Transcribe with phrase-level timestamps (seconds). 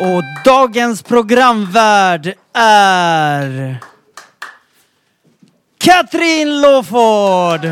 [0.00, 3.76] Och dagens programvärd är...
[5.78, 7.66] Katrin Loford!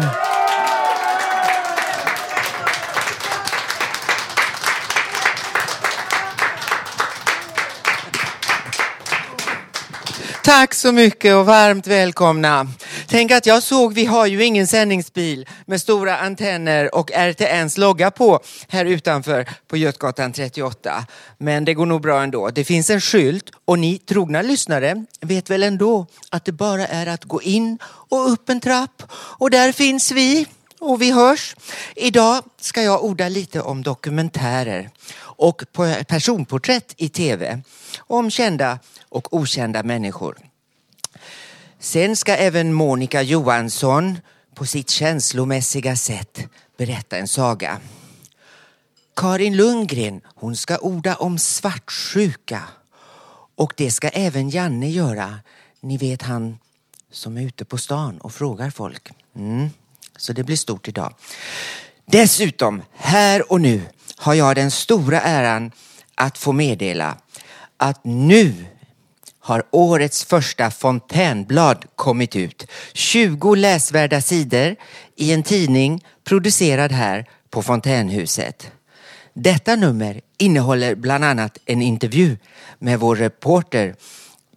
[10.48, 12.66] Tack så mycket och varmt välkomna.
[13.06, 18.10] Tänk att jag såg, vi har ju ingen sändningsbil med stora antenner och RTNs logga
[18.10, 21.04] på här utanför på Götgatan 38.
[21.38, 22.50] Men det går nog bra ändå.
[22.50, 27.06] Det finns en skylt och ni trogna lyssnare vet väl ändå att det bara är
[27.06, 30.46] att gå in och upp en trapp och där finns vi
[30.80, 31.56] och vi hörs.
[31.96, 34.90] Idag ska jag orda lite om dokumentärer
[35.38, 35.62] och
[36.08, 37.62] personporträtt i tv
[37.98, 40.38] om kända och okända människor.
[41.78, 44.18] Sen ska även Monica Johansson
[44.54, 46.40] på sitt känslomässiga sätt
[46.76, 47.80] berätta en saga.
[49.16, 52.62] Karin Lundgren, hon ska orda om svartsjuka.
[53.56, 55.38] Och det ska även Janne göra.
[55.80, 56.58] Ni vet han
[57.10, 59.08] som är ute på stan och frågar folk.
[59.36, 59.70] Mm.
[60.16, 61.14] Så det blir stort idag.
[62.04, 63.82] Dessutom, här och nu
[64.18, 65.70] har jag den stora äran
[66.14, 67.16] att få meddela
[67.76, 68.54] att nu
[69.40, 72.66] har årets första fontänblad kommit ut.
[72.92, 74.76] 20 läsvärda sidor
[75.16, 78.70] i en tidning producerad här på Fontänhuset.
[79.34, 82.36] Detta nummer innehåller bland annat en intervju
[82.78, 83.94] med vår reporter,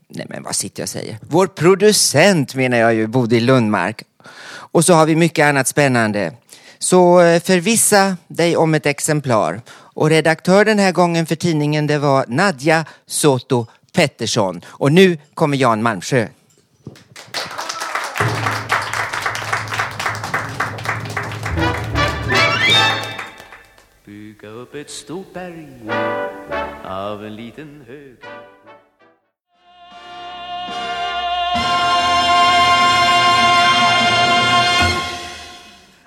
[0.08, 4.04] nej men vad sitter jag och säger, vår producent menar jag ju, Bodil Lundmark.
[4.46, 6.34] Och så har vi mycket annat spännande.
[6.82, 9.62] Så eh, förvissa dig om ett exemplar.
[9.72, 14.62] Och redaktör den här gången för tidningen det var Nadja Soto Pettersson.
[14.66, 16.28] Och nu kommer Jan Malmsjö.
[24.06, 25.68] Bygga upp ett stort berg
[26.86, 28.18] av en liten hög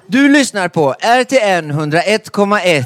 [0.07, 2.85] Du lyssnar på RTN 101,1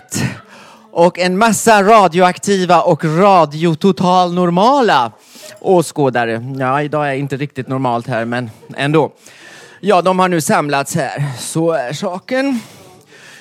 [0.92, 5.12] och en massa radioaktiva och radiototal normala
[5.60, 6.54] åskådare.
[6.58, 9.12] Ja, idag är inte riktigt normalt här, men ändå.
[9.80, 11.24] Ja, de har nu samlats här.
[11.38, 12.60] Så är saken.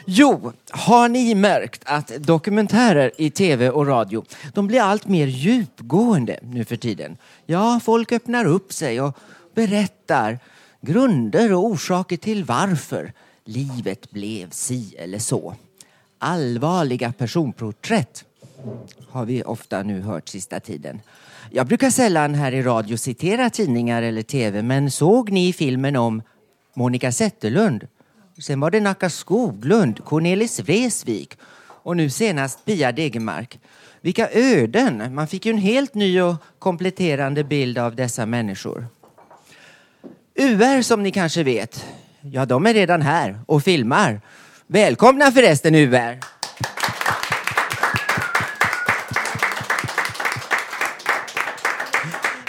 [0.05, 6.39] Jo, har ni märkt att dokumentärer i tv och radio, de blir allt mer djupgående
[6.41, 7.17] nu för tiden?
[7.45, 9.17] Ja, folk öppnar upp sig och
[9.55, 10.39] berättar
[10.81, 13.13] grunder och orsaker till varför
[13.47, 15.55] livet blev si eller så.
[16.19, 18.25] Allvarliga personporträtt
[19.09, 21.01] har vi ofta nu hört sista tiden.
[21.51, 26.21] Jag brukar sällan här i radio citera tidningar eller tv, men såg ni filmen om
[26.73, 27.87] Monica Zetterlund?
[28.39, 33.59] Sen var det Nacka Skoglund, Cornelis Vreeswijk och nu senast Pia Degermark.
[34.01, 35.15] Vilka öden!
[35.15, 38.87] Man fick ju en helt ny och kompletterande bild av dessa människor.
[40.35, 41.85] UR som ni kanske vet,
[42.31, 44.21] ja de är redan här och filmar.
[44.67, 46.19] Välkomna förresten UR!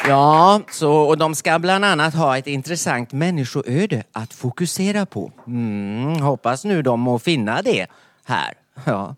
[0.08, 5.32] Ja, så, och de ska bland annat ha ett intressant människoöde att fokusera på.
[5.46, 7.86] Mm, hoppas nu de må finna det
[8.24, 8.54] här.
[8.84, 9.16] Ja.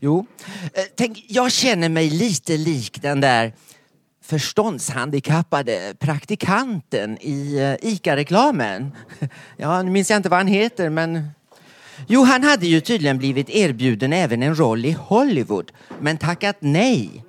[0.00, 0.26] Jo,
[0.74, 3.52] eh, tänk, jag känner mig lite lik den där
[4.22, 8.92] förståndshandikappade praktikanten i eh, ICA-reklamen.
[9.56, 11.30] Ja, nu minns jag inte vad han heter, men
[12.06, 17.24] Jo, han hade ju tydligen blivit erbjuden även en roll i Hollywood, men tackat nej.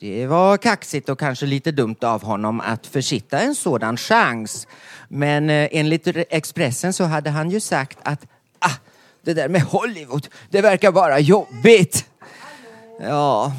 [0.00, 4.66] Det var kaxigt och kanske lite dumt av honom att försitta en sådan chans.
[5.08, 8.26] Men eh, enligt Expressen så hade han ju sagt att
[8.58, 8.76] ah,
[9.22, 12.06] det där med Hollywood, det verkar bara jobbigt.
[13.00, 13.52] Ja,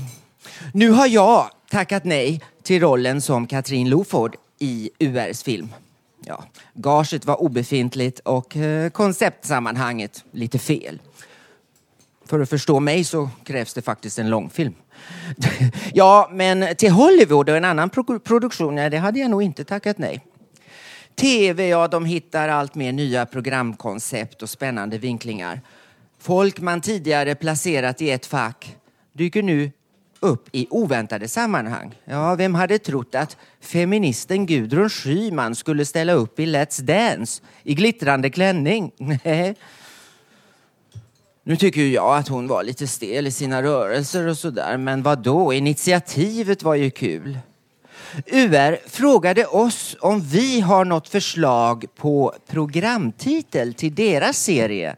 [0.74, 5.70] Nu har jag tackat nej till rollen som Katrin Loford i URs film.
[6.26, 11.00] Ja, gaget var obefintligt och eh, konceptsammanhanget lite fel.
[12.26, 14.74] För att förstå mig så krävs det faktiskt en långfilm.
[15.94, 19.64] ja, men till Hollywood och en annan pro produktion, ja det hade jag nog inte
[19.64, 20.26] tackat nej.
[21.16, 25.62] TV, ja, de hittar allt mer nya programkoncept och spännande vinklingar.
[26.20, 28.76] Folk man tidigare placerat i ett fack
[29.14, 29.72] dyker nu
[30.22, 31.96] upp i oväntade sammanhang.
[32.06, 37.74] Ja, vem hade trott att feministen Gudrun Schyman skulle ställa upp i Let's Dance i
[37.74, 38.92] glittrande klänning?
[38.98, 39.56] Nej.
[41.44, 45.04] Nu tycker ju jag att hon var lite stel i sina rörelser och sådär, men
[45.04, 45.54] vad då?
[45.54, 47.40] Initiativet var ju kul.
[48.26, 54.96] UR frågade oss om vi har något förslag på programtitel till deras serie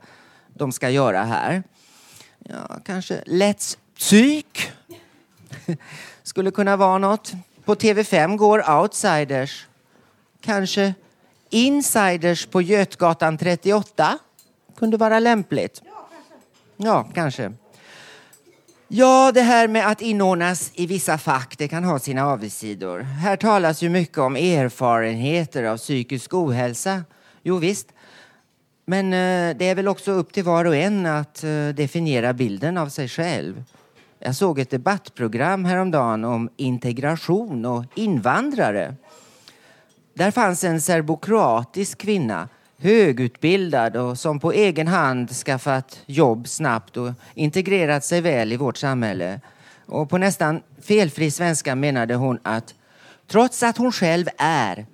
[0.54, 1.64] de ska göra här.
[2.40, 4.72] Ja, kanske Let's Psyk
[6.24, 7.32] skulle kunna vara något.
[7.66, 9.68] På TV5 går Outsiders.
[10.42, 10.94] Kanske
[11.50, 14.20] Insiders på Götgatan 38
[14.78, 15.82] kunde vara lämpligt.
[16.78, 17.54] Ja, kanske.
[18.88, 23.00] Ja, det här med att inordnas i vissa fack, det kan ha sina avigsidor.
[23.00, 27.04] Här talas ju mycket om erfarenheter av psykisk ohälsa.
[27.44, 27.88] Jo visst.
[28.86, 32.78] Men eh, det är väl också upp till var och en att eh, definiera bilden
[32.78, 33.64] av sig själv.
[34.26, 38.96] Jag såg ett debattprogram häromdagen om integration och invandrare.
[40.14, 47.12] Där fanns en serbokroatisk kvinna högutbildad och som på egen hand skaffat jobb snabbt och
[47.34, 49.42] integrerat sig väl i vårt samhälle.
[49.86, 52.76] Och på nästan felfri svenska menade hon att
[53.28, 54.86] trots att hon själv är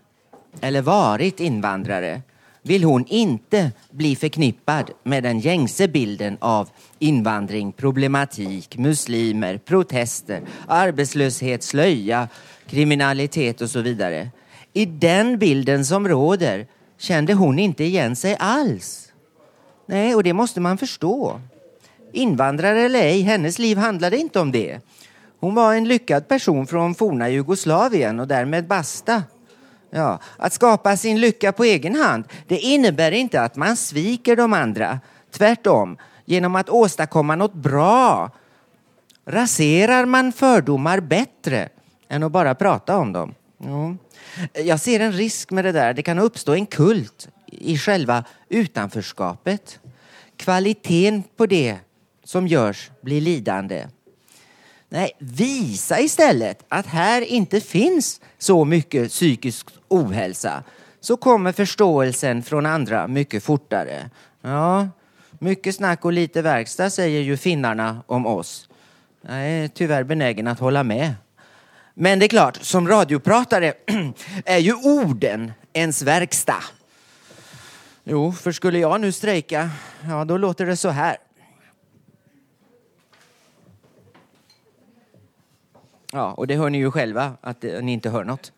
[0.61, 2.21] eller varit invandrare
[2.61, 11.63] vill hon inte bli förknippad med den gängse bilden av invandring, problematik, muslimer, protester, arbetslöshet,
[11.63, 12.27] slöja,
[12.67, 14.29] kriminalitet och så vidare.
[14.73, 16.67] I den bilden som råder
[16.97, 19.11] kände hon inte igen sig alls.
[19.85, 21.41] Nej, och det måste man förstå.
[22.13, 24.79] Invandrare eller ej, hennes liv handlade inte om det.
[25.39, 29.23] Hon var en lyckad person från forna Jugoslavien och därmed basta.
[29.91, 34.53] Ja, att skapa sin lycka på egen hand, det innebär inte att man sviker de
[34.53, 34.99] andra.
[35.31, 35.97] Tvärtom,
[36.29, 38.31] genom att åstadkomma något bra
[39.25, 41.69] raserar man fördomar bättre
[42.09, 43.35] än att bara prata om dem.
[43.57, 43.95] Ja.
[44.63, 45.93] Jag ser en risk med det där.
[45.93, 49.79] Det kan uppstå en kult i själva utanförskapet.
[50.37, 51.77] Kvaliteten på det
[52.23, 53.87] som görs blir lidande.
[54.89, 60.63] Nej, visa istället att här inte finns så mycket psykisk ohälsa.
[61.01, 64.09] Så kommer förståelsen från andra mycket fortare.
[64.41, 64.87] Ja,
[65.39, 68.69] mycket snack och lite verkstad säger ju finnarna om oss.
[69.21, 71.13] Jag är tyvärr benägen att hålla med.
[71.93, 73.73] Men det är klart, som radiopratare
[74.45, 76.63] är ju orden ens verkstad.
[78.03, 79.69] Jo, för skulle jag nu strejka,
[80.07, 81.17] ja då låter det så här.
[86.11, 88.51] Ja, och det hör ni ju själva, att eh, ni inte hör något.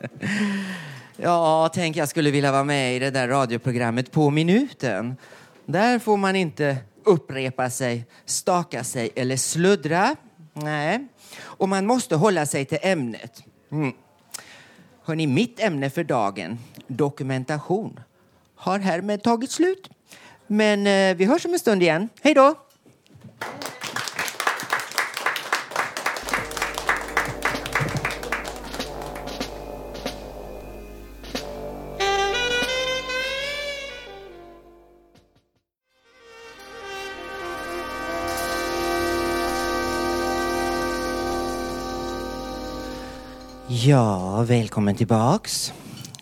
[1.16, 5.16] ja, tänk jag skulle vilja vara med i det där radioprogrammet På minuten.
[5.72, 10.16] Där får man inte upprepa sig, staka sig eller sluddra.
[10.52, 11.06] Nej,
[11.40, 13.42] och man måste hålla sig till ämnet.
[13.72, 13.92] Mm.
[15.04, 18.00] Hörrni, mitt ämne för dagen, dokumentation,
[18.54, 19.90] har härmed tagit slut.
[20.46, 22.08] Men eh, vi hörs om en stund igen.
[22.22, 22.54] Hej då!
[43.72, 45.72] Ja, välkommen tillbaks.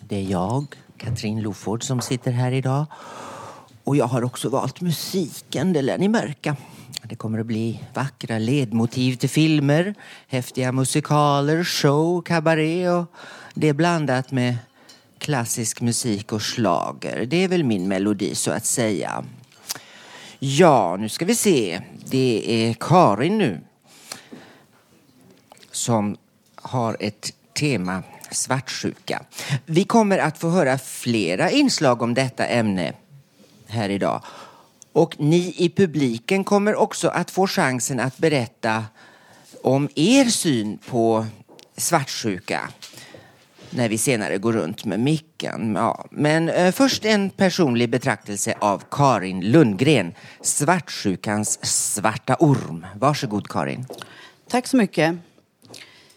[0.01, 2.85] Det är jag, Katrin Loford, som sitter här idag.
[3.83, 6.55] Och jag har också valt musiken, det lär ni märka.
[7.03, 9.95] Det kommer att bli vackra ledmotiv till filmer,
[10.27, 13.05] häftiga musikaler, show, kabaré och
[13.53, 14.57] det är blandat med
[15.17, 17.25] klassisk musik och slager.
[17.25, 19.23] Det är väl min melodi så att säga.
[20.39, 21.81] Ja, nu ska vi se.
[22.05, 23.61] Det är Karin nu
[25.71, 26.17] som
[26.55, 29.21] har ett tema svartsjuka.
[29.65, 32.93] Vi kommer att få höra flera inslag om detta ämne
[33.67, 34.21] här idag.
[34.93, 38.85] Och ni i publiken kommer också att få chansen att berätta
[39.63, 41.25] om er syn på
[41.77, 42.69] svartsjuka
[43.69, 45.75] när vi senare går runt med micken.
[45.75, 46.05] Ja.
[46.11, 52.85] Men eh, först en personlig betraktelse av Karin Lundgren, svartsjukans svarta orm.
[52.95, 53.85] Varsågod Karin.
[54.49, 55.15] Tack så mycket.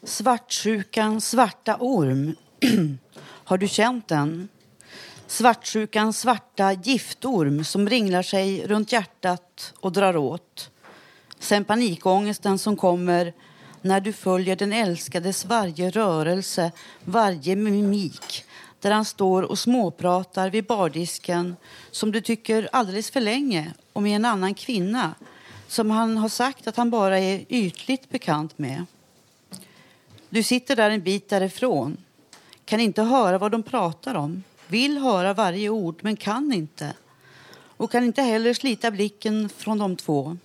[0.04, 2.36] Svartsjukan, svarta orm.
[3.44, 4.48] Har du känt den?
[5.26, 10.70] Svartsjukans svarta giftorm som ringlar sig runt hjärtat och drar åt.
[11.38, 13.32] Sen panikångesten som kommer
[13.82, 16.72] när du följer den älskades varje rörelse,
[17.04, 18.44] varje mimik
[18.80, 21.56] där han står och småpratar vid bardisken
[21.90, 25.14] som du tycker alldeles för länge och med en annan kvinna
[25.68, 28.86] som han har sagt att han bara är ytligt bekant med.
[30.32, 31.96] Du sitter där en bit därifrån,
[32.64, 36.92] kan inte höra vad de pratar om, vill höra varje ord men kan inte
[37.76, 40.36] och kan inte heller slita blicken från de två.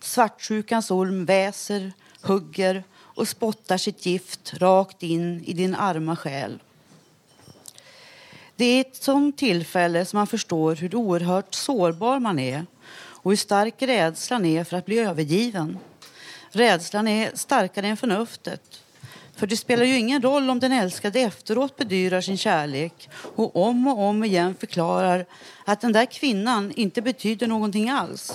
[0.00, 6.58] Svartsjukans orm väser, hugger och spottar sitt gift rakt in i din arma själ.
[8.56, 13.36] Det är ett sånt tillfälle som man förstår hur oerhört sårbar man är och hur
[13.36, 15.78] stark rädslan är för att bli övergiven.
[16.50, 18.82] Rädslan är starkare än förnuftet.
[19.36, 23.86] För det spelar ju ingen roll om den älskade efteråt bedyrar sin kärlek och om
[23.86, 25.26] och om igen förklarar
[25.64, 28.32] att den där kvinnan inte betyder någonting alls.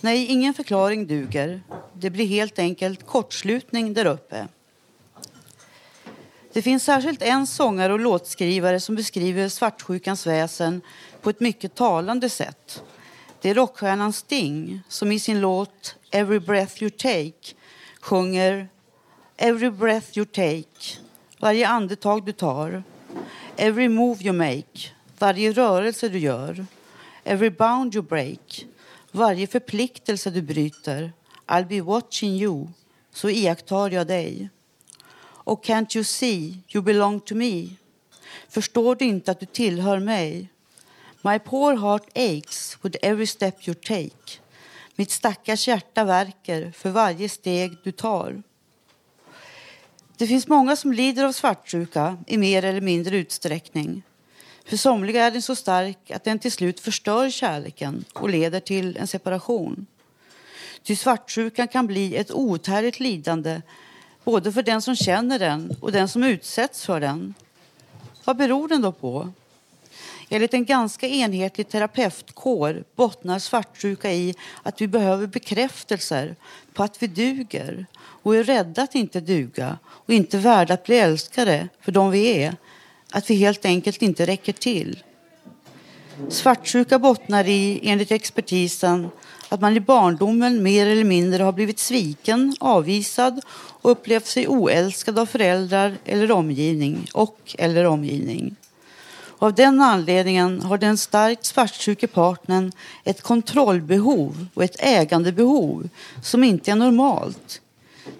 [0.00, 1.62] Nej, ingen förklaring duger.
[1.92, 4.48] Det blir helt enkelt kortslutning där uppe.
[6.52, 10.80] Det finns särskilt en sångare och låtskrivare som beskriver svartsjukans väsen
[11.22, 12.82] på ett mycket talande sätt.
[13.40, 17.54] Det är rockstjärnan Sting som i sin låt Every breath you take
[18.00, 18.68] sjunger
[19.42, 20.98] Every breath you take,
[21.38, 22.82] varje andetag du tar.
[23.56, 26.66] Every move you make, varje rörelse du gör.
[27.24, 28.66] Every bound you break,
[29.12, 31.12] varje förpliktelse du bryter.
[31.46, 32.68] I'll be watching you,
[33.12, 34.48] så iakttar jag dig.
[35.22, 37.68] Och can't you see you belong to me?
[38.48, 40.48] Förstår du inte att du tillhör mig?
[41.22, 44.40] My poor heart aches with every step you take.
[44.96, 48.42] Mitt stackars hjärta värker för varje steg du tar.
[50.20, 54.02] Det finns många som lider av svartsjuka i mer eller mindre utsträckning.
[54.64, 58.96] För somliga är den så stark att den till slut förstör kärleken och leder till
[58.96, 59.86] en separation.
[60.82, 63.62] Ty svartsjukan kan bli ett outhärdligt lidande
[64.24, 67.34] både för den som känner den och den som utsätts för den.
[68.24, 69.32] Vad beror den då på?
[70.32, 76.36] Enligt en ganska enhetlig terapeutkår bottnar svartsjuka i att vi behöver bekräftelser
[76.74, 80.98] på att vi duger och är rädda att inte duga och inte värda att bli
[80.98, 82.56] älskade för de vi är.
[83.12, 85.02] Att vi helt enkelt inte räcker till.
[86.28, 89.08] Svartsjuka bottnar i, enligt expertisen,
[89.48, 95.18] att man i barndomen mer eller mindre har blivit sviken, avvisad och upplevt sig oälskad
[95.18, 98.56] av föräldrar eller omgivning och eller omgivning.
[99.42, 102.72] Av den anledningen har den starkt svartsjuke partnern
[103.04, 105.88] ett kontrollbehov och ett ägandebehov
[106.22, 107.60] som inte är normalt.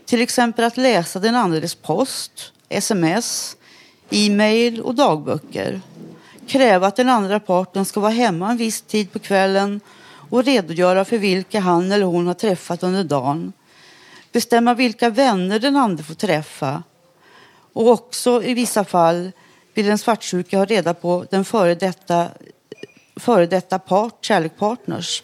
[0.05, 3.57] Till exempel att läsa den andres post, sms,
[4.11, 5.81] e-mail och dagböcker.
[6.47, 9.81] Kräva att den andra parten ska vara hemma en viss tid på kvällen
[10.31, 13.53] och redogöra för vilka han eller hon har träffat under dagen.
[14.33, 16.83] Bestämma vilka vänner den andra får träffa.
[17.73, 19.33] Och också i vissa fall
[19.75, 22.29] vill den svartsjuka ha reda på den före detta,
[23.17, 25.23] före detta part, kärlekpartners.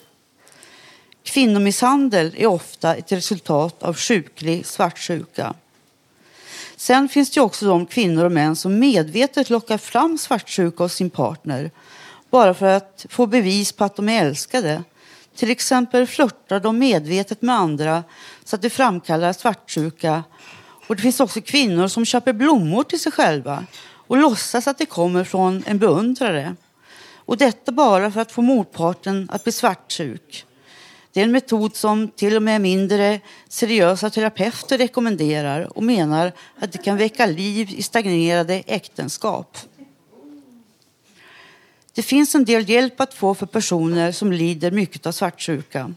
[1.22, 5.54] Kvinnomisshandel är ofta ett resultat av sjuklig svartsjuka.
[6.76, 11.10] Sen finns det också de kvinnor och män som medvetet lockar fram svartsjuka hos sin
[11.10, 11.70] partner
[12.30, 14.82] bara för att få bevis på att de är älskade.
[15.36, 18.04] Till exempel flörtar de medvetet med andra
[18.44, 20.24] så att det framkallar svartsjuka.
[20.86, 23.64] Och det finns också kvinnor som köper blommor till sig själva
[24.06, 26.56] och låtsas att det kommer från en beundrare.
[27.14, 30.44] Och detta bara för att få motparten att bli svartsjuk.
[31.12, 36.72] Det är en metod som till och med mindre seriösa terapeuter rekommenderar och menar att
[36.72, 39.58] det kan väcka liv i stagnerade äktenskap.
[41.92, 45.94] Det finns en del hjälp att få för personer som lider mycket av svartsjuka.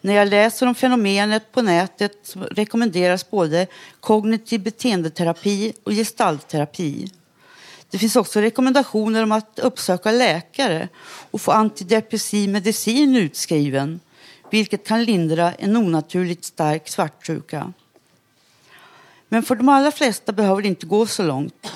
[0.00, 3.66] När jag läser om fenomenet på nätet rekommenderas både
[4.00, 7.10] kognitiv beteendeterapi och gestaltterapi.
[7.90, 10.88] Det finns också rekommendationer om att uppsöka läkare
[11.30, 14.00] och få antidepressiv medicin utskriven
[14.50, 17.72] vilket kan lindra en onaturligt stark svartsjuka.
[19.28, 21.72] Men för de allra flesta behöver det inte gå så långt.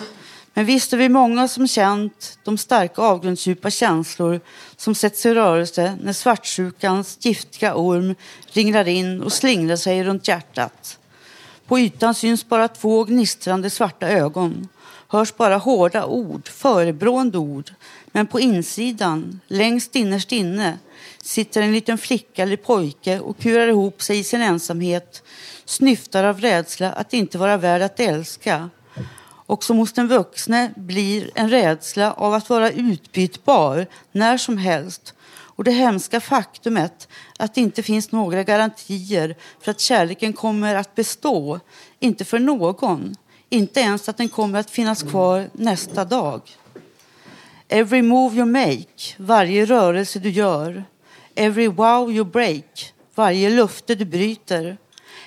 [0.55, 4.41] Men visst är vi många som känt de starka avgrundsdjupa känslor
[4.77, 8.15] som sätts i rörelse när svartsjukans giftiga orm
[8.47, 10.99] ringlar in och slingrar sig runt hjärtat.
[11.67, 14.69] På ytan syns bara två gnistrande svarta ögon.
[15.13, 17.71] Hörs bara hårda ord, förebrående ord,
[18.07, 20.79] Men på insidan, längst innerst inne,
[21.23, 25.23] sitter en liten flicka eller pojke och kurar ihop sig i sin ensamhet,
[25.65, 28.71] snyftar av rädsla att inte vara värd att älska.
[29.25, 35.15] Och som hos den vuxne blir en rädsla av att vara utbytbar när som helst.
[35.31, 40.95] Och det hemska faktumet att det inte finns några garantier för att kärleken kommer att
[40.95, 41.61] bestå,
[42.01, 43.17] inte för någon,
[43.53, 46.41] inte ens att den kommer att finnas kvar nästa dag.
[47.69, 50.85] Every move you make, varje rörelse du gör,
[51.35, 54.77] every wow you break, varje löfte du bryter,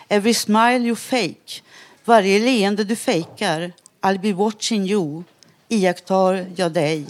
[0.08, 1.62] every smile you fake,
[2.06, 5.24] varje leende du fejkar, I'll be watching you,
[5.70, 7.06] iakttar jag dig.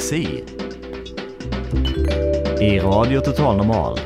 [0.00, 0.44] Poesi
[2.60, 4.00] i Radio Total Normal.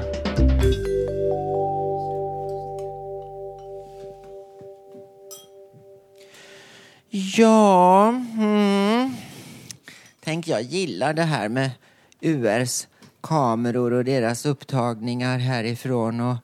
[7.10, 8.08] Ja,
[8.38, 9.14] mm.
[10.24, 11.70] tänk jag gillar det här med
[12.20, 12.88] URs
[13.20, 16.20] kameror och deras upptagningar härifrån.
[16.20, 16.36] Och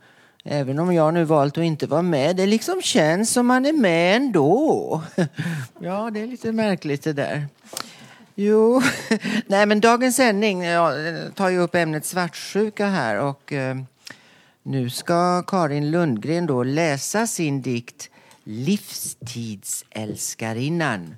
[0.45, 3.73] även om jag nu valt att inte vara med, det liksom känns som man är
[3.73, 5.02] med ändå.
[5.80, 7.47] Ja, det är lite märkligt det där.
[8.40, 8.82] Jo,
[9.47, 13.76] nej men dagens sändning eh, ja, eh, tar ju upp ämnet svartsjuka här och eh,
[14.62, 18.11] nu ska Karin Lundgren då läsa sin dikt
[18.44, 21.16] Livstidsälskarinnan.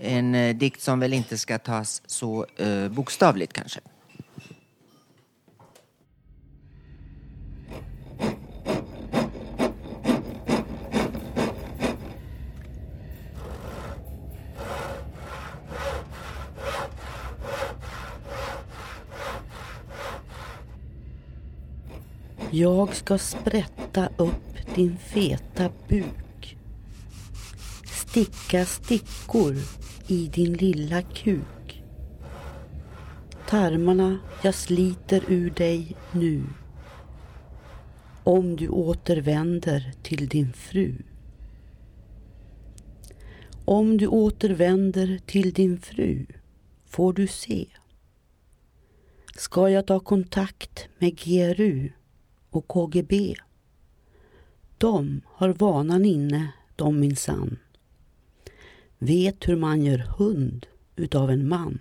[0.00, 3.80] En eh, dikt som väl inte ska tas så eh, bokstavligt kanske.
[22.54, 26.56] Jag ska sprätta upp din feta buk.
[27.84, 29.56] Sticka stickor
[30.06, 31.82] i din lilla kuk.
[33.48, 36.42] Tarmarna jag sliter ur dig nu.
[38.24, 40.94] Om du återvänder till din fru.
[43.64, 46.26] Om du återvänder till din fru
[46.86, 47.66] får du se.
[49.36, 51.90] Ska jag ta kontakt med GRU
[52.52, 53.34] och KGB.
[54.78, 57.58] De har vanan inne, de minsann.
[58.98, 61.78] Vet hur man gör hund utav en man.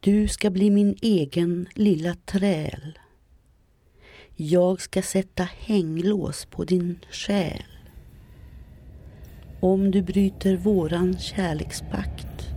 [0.00, 2.98] Du ska bli min egen lilla träl.
[4.36, 7.64] Jag ska sätta hänglås på din själ.
[9.60, 12.54] Om du bryter våran kärlekspakt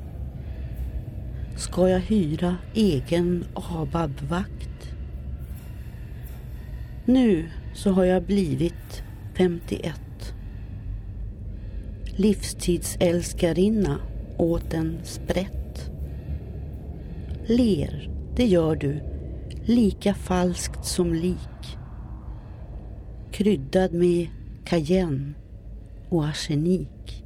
[1.57, 4.76] ska jag hyra egen ABAB-vakt.
[7.09, 9.03] Nu så har jag blivit
[9.37, 10.01] 51.
[12.05, 13.99] Livstidsälskarinna
[14.37, 15.91] åt en sprätt.
[17.45, 18.99] Ler, det gör du,
[19.65, 21.77] lika falskt som lik.
[23.31, 24.27] Kryddad med
[24.65, 25.33] cayenne
[26.09, 27.25] och arsenik.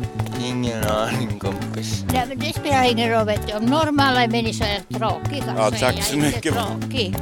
[0.71, 2.05] Ingen aning kompis.
[2.13, 3.25] Nej, men det spelar ingen roll.
[3.25, 3.53] Vet du.
[3.53, 6.53] Om normala människor är tråkiga Ja, så tack är jag så inte mycket.
[6.53, 7.15] tråkig.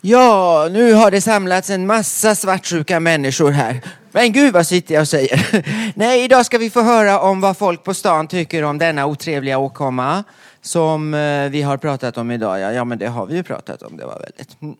[0.00, 3.80] Ja, nu har det samlats en massa svartsjuka människor här.
[4.12, 5.64] Men gud vad sitter jag och säger.
[5.98, 9.58] Nej, idag ska vi få höra om vad folk på stan tycker om denna otrevliga
[9.58, 10.24] åkomma
[10.62, 12.60] som eh, vi har pratat om idag.
[12.60, 13.96] Ja, ja, men det har vi ju pratat om.
[13.96, 14.78] Det var väldigt...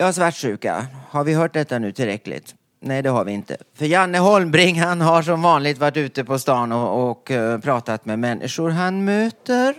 [0.00, 0.86] Ja, svartsjuka.
[1.10, 2.54] Har vi hört detta nu tillräckligt?
[2.80, 3.56] Nej, det har vi inte.
[3.74, 8.04] För Janne Holmbring, han har som vanligt varit ute på stan och, och eh, pratat
[8.04, 9.74] med människor han möter.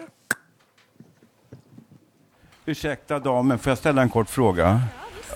[2.66, 4.82] Ursäkta damen, får jag ställa en kort fråga?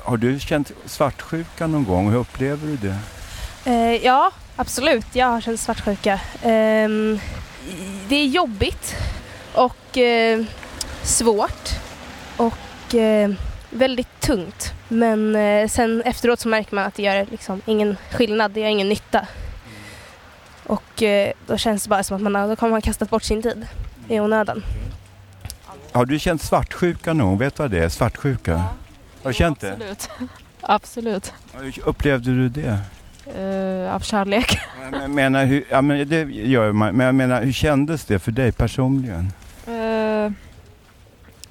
[0.04, 2.12] Har du känt svartsjuka någon gång?
[2.12, 2.98] Hur upplever du det?
[3.72, 5.06] Eh, ja, absolut.
[5.16, 6.20] Jag har känt svartsjuka.
[6.42, 7.20] Ehm,
[8.10, 8.96] det är jobbigt
[9.54, 10.46] Och eh,
[11.04, 11.70] svårt.
[12.38, 13.32] Och eh,
[13.74, 14.74] väldigt tungt.
[14.88, 18.68] Men eh, sen efteråt så märker man att det gör liksom ingen skillnad, det gör
[18.68, 19.28] ingen nytta.
[20.64, 23.42] Och eh, då känns det bara som att man, då kommer man kastat bort sin
[23.42, 23.68] tid
[24.08, 24.64] i onödan.
[25.92, 27.38] Har du känt svartsjuka någon?
[27.38, 27.90] Vet du vad det är?
[27.90, 28.56] Svartsjuka?
[29.24, 29.72] Har du känt det?
[29.72, 30.10] Absolut.
[30.62, 31.34] Absolut.
[31.54, 32.80] Hur upplevde du det?
[33.26, 34.60] Eh, av kärlek.
[34.92, 38.32] Jag menar, hur, ja, men det gör man, men jag menar, hur kändes det för
[38.32, 39.32] dig personligen?
[39.68, 40.32] Eh,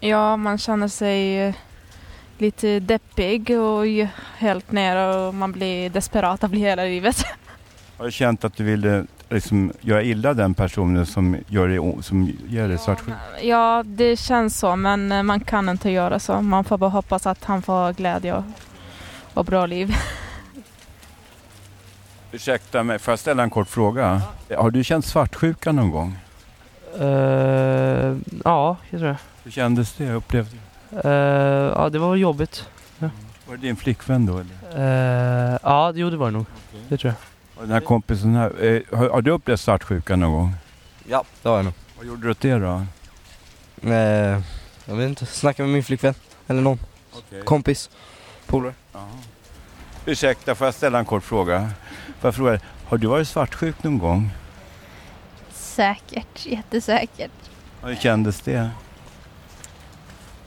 [0.01, 1.55] ja, man känner sig
[2.43, 3.85] lite deppig och
[4.39, 7.25] helt ner och man blir desperat av hela livet.
[7.97, 12.33] Har du känt att du ville liksom, göra illa den personen som gör o- som
[12.49, 13.17] ger dig svartsjuka?
[13.43, 16.41] Ja, det känns så, men eh, man kan inte göra så.
[16.43, 18.45] Man får bara hoppas att han får glädje och,
[19.35, 19.95] och bra liv.
[22.33, 24.23] Ursäkta mig, får jag ställa en kort fråga?
[24.57, 26.17] Har du känt svartsjuka någon gång?
[27.01, 29.17] Eh, ja, det tror jag.
[29.45, 30.13] Hur kändes det?
[30.13, 30.59] Upplevde du?
[31.05, 31.11] Eh,
[31.77, 32.69] ja, det var jobbigt.
[32.99, 33.11] Ja,
[33.47, 34.39] Var det din flickvän då?
[34.39, 35.53] Eller?
[35.55, 36.47] Eh, ja jo, det var det nog.
[36.89, 37.17] Det tror jag.
[37.57, 40.55] Och den här kompisen här, eh, har, har du upplevt svartsjuka någon gång?
[41.09, 41.75] Ja, det har jag nog.
[41.97, 42.83] Vad gjorde du åt det då?
[43.91, 44.41] Eh,
[44.85, 46.15] jag vet inte, snacka med min flickvän.
[46.49, 46.79] Eller någon.
[47.45, 47.91] Kompis.
[48.47, 48.75] Polare.
[50.07, 51.71] Ursäkta, får jag ställa en kort fråga?
[52.21, 54.31] Får jag fråga, har du varit svartsjuk någon gång?
[55.53, 57.31] Säkert, jättesäkert.
[57.83, 58.71] Hur kändes det?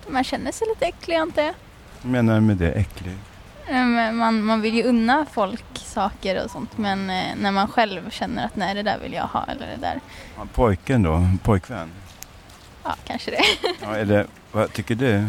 [0.07, 1.53] Man känner sig lite äcklig, antar jag.
[2.01, 2.71] Vad menar du med det?
[2.71, 3.15] Äcklig?
[3.67, 7.67] Eh, men Man, man vill ju unna folk saker och sånt, men eh, när man
[7.67, 9.99] själv känner att nej, det där vill jag ha eller det där,
[10.37, 11.27] Ja, Pojken då?
[11.43, 11.91] Pojkvän?
[12.83, 13.41] ja, kanske det.
[13.81, 15.15] Ja, eller vad tycker du?
[15.15, 15.25] Eh,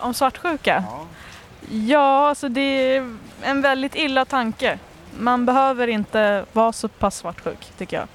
[0.00, 0.84] om svartsjuka?
[1.70, 2.28] Ja.
[2.28, 2.60] alltså det
[2.96, 4.78] är en väldigt illa tanke.
[5.18, 8.06] Man behöver inte vara så pass svartsjuk, tycker jag.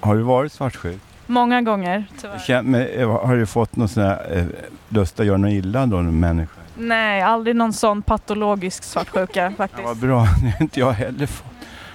[0.00, 1.00] Har du varit svartsjuk?
[1.30, 2.62] Många gånger, tyvärr.
[2.62, 4.44] Men, eh, har du fått någon sån här eh,
[4.88, 6.60] lust att göra något illa då, någon människa?
[6.74, 9.82] Nej, aldrig någon sån patologisk svartsjuka faktiskt.
[9.82, 11.46] Ja, vad bra, det har inte jag heller fått.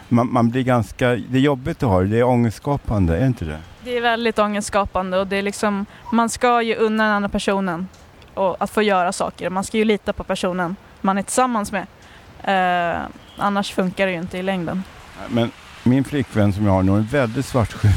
[0.10, 3.28] Man, man blir ganska, det är jobbigt att ha det, det är ångestskapande, är det
[3.28, 3.60] inte det?
[3.84, 7.88] Det är väldigt ångestskapande och det är liksom, man ska ju unna den andra personen
[8.34, 9.50] och att få göra saker.
[9.50, 11.88] Man ska ju lita på personen man är tillsammans med.
[12.43, 13.02] Eh,
[13.38, 14.84] annars funkar det ju inte i längden.
[15.30, 15.52] Men
[15.84, 17.91] min flickvän som jag har nu är väldigt svartsjuk.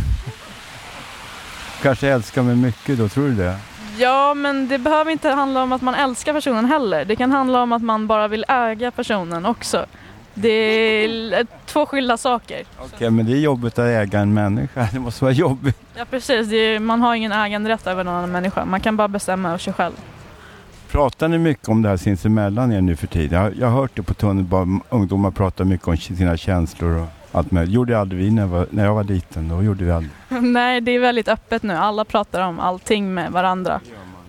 [1.82, 3.56] Kanske älskar mig mycket då, tror du det?
[3.98, 7.04] Ja, men det behöver inte handla om att man älskar personen heller.
[7.04, 9.86] Det kan handla om att man bara vill äga personen också.
[10.34, 12.64] Det är två skilda saker.
[12.78, 14.88] Okej, men det är jobbigt att äga en människa.
[14.92, 15.78] Det måste vara jobbigt.
[15.96, 16.52] Ja, precis.
[16.52, 18.64] Är, man har ingen äganderätt över någon annan människa.
[18.64, 19.94] Man kan bara bestämma över sig själv.
[20.90, 23.42] Pratar ni mycket om det här sinsemellan er nu för tiden?
[23.42, 24.80] Jag, jag har hört det på tunnelbanan.
[24.88, 27.74] Ungdomar pratar mycket om sina känslor och allt möjligt.
[27.74, 29.48] gjorde aldrig vi när jag, var, när jag var liten.
[29.48, 30.12] Då gjorde vi aldrig.
[30.28, 31.74] Nej, det är väldigt öppet nu.
[31.74, 33.80] Alla pratar om allting med varandra.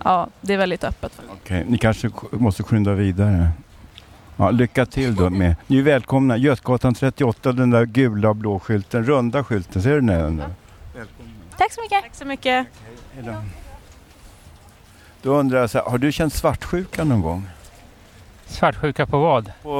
[0.04, 1.20] Ja, det är väldigt öppet.
[1.30, 3.48] Okej, ni kanske måste skynda vidare.
[4.36, 5.56] Ja, lycka till då med.
[5.66, 6.36] Ni är välkomna.
[6.36, 9.82] Götgatan 38, den där gula och blå skylten, runda skylten.
[9.82, 10.36] Ser du den?
[10.36, 10.54] där?
[11.58, 12.02] Tack så mycket.
[12.02, 12.66] Tack så mycket.
[13.14, 13.32] Hej då.
[15.22, 17.46] Då undrar jag så här, har du känt svartsjuka någon gång?
[18.46, 19.52] Svartsjuka på vad?
[19.62, 19.76] På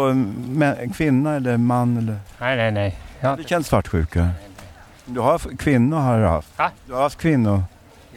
[0.80, 2.16] en kvinna eller man eller?
[2.40, 2.98] Nej, nej, nej.
[3.20, 4.28] Har du känt svartsjuka?
[5.06, 6.58] Du har haft kvinnor har du haft?
[6.58, 6.70] Va?
[6.86, 7.62] Du har haft kvinnor?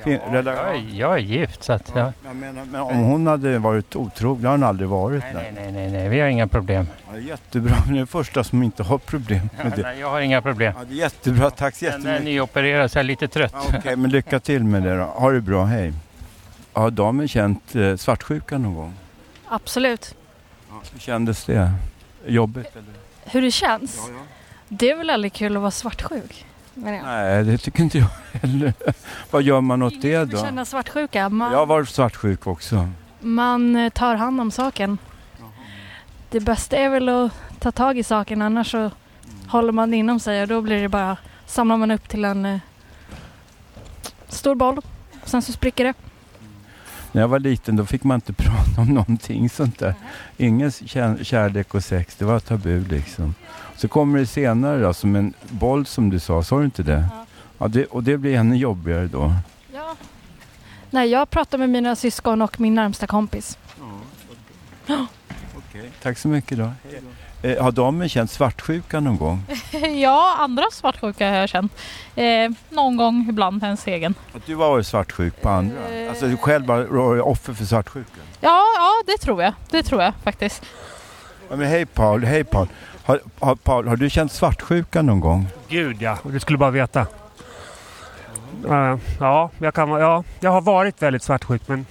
[0.03, 2.13] Kvin- Ja, jag, är, jag är gift så att jag...
[2.25, 5.23] Jag menar, men om hon hade varit otrogen, det har hon aldrig varit.
[5.33, 6.87] Nej, nej, nej, nej, vi har inga problem.
[7.07, 9.81] Ja, det jättebra, det är den första som inte har problem med det.
[9.81, 10.73] Nej, jag har inga problem.
[10.77, 12.23] Ja, det är jättebra, tack så Den är jättemycket.
[12.25, 13.51] nyopererad så jag är lite trött.
[13.55, 15.03] Ja, Okej, men lycka till med det då.
[15.03, 15.93] Ha det bra, hej.
[16.73, 18.93] Har damen känt eh, svartsjuka någon gång?
[19.47, 20.15] Absolut.
[20.93, 21.71] Hur kändes det?
[22.25, 22.83] Jobbigt eller?
[23.25, 23.99] Hur det känns?
[24.79, 26.45] Det är väl aldrig kul att vara svartsjuk?
[26.73, 28.07] Nej, det tycker inte jag
[28.41, 28.73] heller.
[29.31, 30.37] Vad gör man åt det då?
[30.37, 31.29] känner svartsjuka.
[31.29, 32.89] Man, Jag har varit svartsjuk också.
[33.19, 34.97] man eh, tar hand om saken.
[36.29, 38.91] Det bästa är väl att ta tag i saken annars så
[39.47, 42.45] håller man det inom sig och då blir det bara samlar man upp till en
[42.45, 42.59] eh,
[44.27, 44.81] stor boll.
[45.25, 45.93] Sen så spricker det.
[47.13, 49.95] När jag var liten då fick man inte prata om någonting sånt där.
[50.37, 53.35] Ingen kär- kärlek och sex, det var tabu liksom.
[53.75, 57.05] Så kommer det senare då, som en boll som du sa, sa du inte det?
[57.57, 59.33] Ja, det, och det blir ännu jobbigare då.
[59.73, 59.95] Ja.
[60.89, 63.57] Nej, jag pratar med mina syskon och min närmsta kompis.
[66.01, 66.71] Tack så mycket då.
[67.43, 69.43] Eh, har damen känt svartsjuka någon gång?
[70.01, 71.73] ja, andra svartsjuka har jag känt.
[72.15, 74.15] Eh, någon gång, ibland ens egen.
[74.35, 75.77] Att du har varit svartsjuk på andra?
[76.09, 78.21] Alltså du själv var offer för svartsjuka?
[78.39, 79.53] Ja, ja, det tror jag.
[79.69, 80.65] Det tror jag faktiskt.
[81.49, 82.67] Ja, men hej Paul, hej Paul.
[83.05, 85.47] Har, har, Paul, har du känt svartsjuka någon gång?
[85.67, 87.07] Gud ja, du skulle bara veta.
[88.69, 91.85] Eh, ja, jag kan, ja, jag har varit väldigt svartsjuk men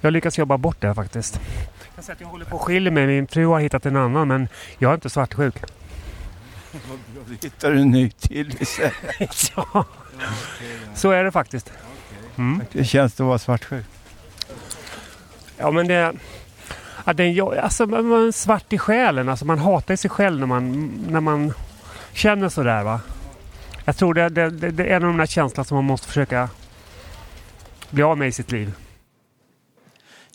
[0.00, 1.40] jag lyckas jobba bort det faktiskt.
[1.92, 3.06] Jag kan säga att jag håller på att skilja mig.
[3.06, 5.54] Min fru har hittat en annan men jag är inte svartsjuk.
[6.72, 6.78] Då
[7.42, 8.54] hittar du en ny till
[9.56, 9.84] ja,
[10.94, 11.72] så är det faktiskt.
[12.36, 12.62] Mm.
[12.72, 13.84] Hur känns det att vara svartsjuk?
[15.58, 16.12] Ja men det...
[17.04, 19.28] Ja, det är, jo- alltså, man är svart i själen.
[19.28, 21.52] Alltså, man hatar sig själv när man, när man
[22.12, 22.82] känner sådär.
[22.84, 23.00] Va?
[23.84, 26.48] Jag tror det, det, det är en av de där känslorna som man måste försöka
[27.90, 28.72] bli av med i sitt liv.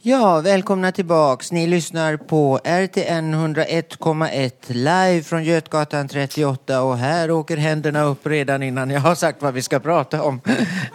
[0.01, 1.51] Ja, välkomna tillbaks.
[1.51, 8.63] Ni lyssnar på RTN 101,1 live från Götgatan 38 och här åker händerna upp redan
[8.63, 10.41] innan jag har sagt vad vi ska prata om.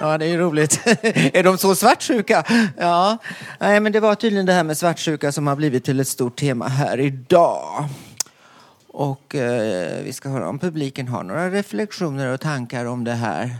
[0.00, 0.80] Ja, det är ju roligt.
[1.34, 2.44] Är de så svartsjuka?
[2.78, 3.18] Ja,
[3.60, 6.36] nej, men det var tydligen det här med svartsjuka som har blivit till ett stort
[6.36, 7.88] tema här idag.
[8.86, 13.56] Och eh, vi ska höra om publiken har några reflektioner och tankar om det här.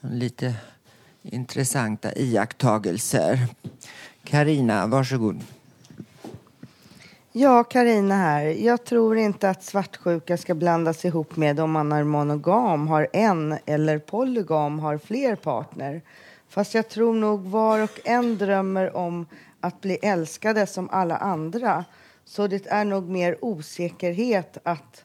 [0.00, 0.54] Lite
[1.22, 3.38] intressanta iakttagelser.
[4.28, 5.44] Karina, varsågod.
[7.32, 8.44] Ja, Karina här.
[8.44, 13.58] Jag tror inte att svartsjuka ska blandas ihop med om man är monogam, har en
[13.66, 16.02] eller polygam, har fler partner.
[16.48, 19.26] Fast jag tror nog var och en drömmer om
[19.60, 21.84] att bli älskade som alla andra.
[22.24, 25.04] Så det är nog mer osäkerhet att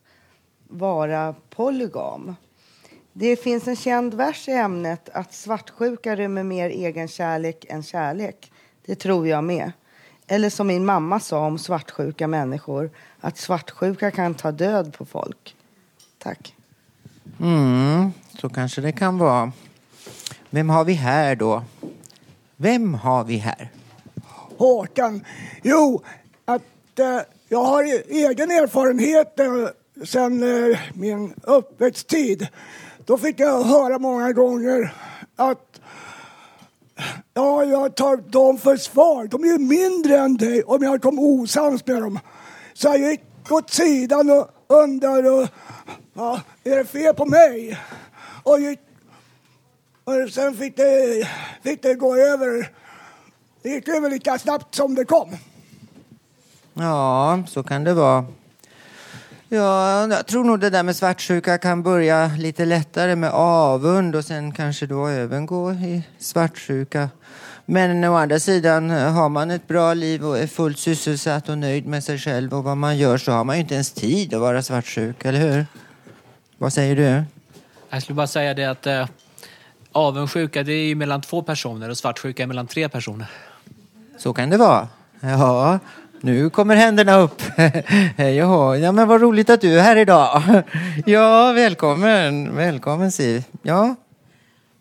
[0.67, 2.35] vara polygam.
[3.13, 8.49] Det finns en känd vers i ämnet att svartsjuka rymmer mer egen kärlek än kärlek.
[8.85, 9.71] Det tror jag med.
[10.27, 15.55] Eller som min mamma sa om svartsjuka människor, att svartsjuka kan ta död på folk.
[16.17, 16.55] Tack.
[17.39, 19.51] Mm, så kanske det kan vara.
[20.49, 21.63] Vem har vi här då?
[22.55, 23.69] Vem har vi här?
[24.57, 25.25] Håkan.
[25.63, 26.03] Jo,
[26.45, 27.19] att eh,
[27.49, 29.45] jag har e- egen erfarenhet eh,
[30.05, 32.47] sen eh, min uppväxttid.
[33.05, 34.93] Då fick jag höra många gånger
[35.35, 35.72] att
[37.33, 39.27] ja, jag tar dem för svar.
[39.27, 42.19] De är ju mindre än dig om jag kom osams med dem.
[42.73, 45.47] Så jag gick åt sidan och undrade, och,
[46.13, 47.79] ja, är det fel på mig?
[48.43, 48.79] Och, gick,
[50.03, 51.27] och sen fick det,
[51.63, 52.69] fick det gå över.
[53.61, 55.35] Det gick över lika snabbt som det kom.
[56.73, 58.25] Ja, så kan det vara.
[59.55, 64.25] Ja, jag tror nog det där med svartsjuka kan börja lite lättare med avund och
[64.25, 67.09] sen kanske då även gå i svartsjuka.
[67.65, 71.85] Men å andra sidan, har man ett bra liv och är fullt sysselsatt och nöjd
[71.85, 74.41] med sig själv och vad man gör så har man ju inte ens tid att
[74.41, 75.65] vara svartsjuk, eller hur?
[76.57, 77.23] Vad säger du?
[77.89, 79.07] Jag skulle bara säga det att eh,
[79.91, 83.27] avundsjuka det är ju mellan två personer och svartsjuka är mellan tre personer.
[84.17, 84.87] Så kan det vara.
[85.19, 85.79] Ja,
[86.23, 87.41] nu kommer händerna upp.
[88.17, 90.41] Jaha, ja men vad roligt att du är här idag.
[91.05, 92.55] Ja, välkommen.
[92.55, 93.43] Välkommen Siv.
[93.61, 93.95] Ja,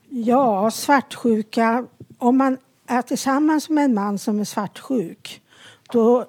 [0.09, 1.87] Ja, svartsjuka.
[2.18, 5.40] Om man är tillsammans med en man som är svartsjuk,
[5.92, 6.20] då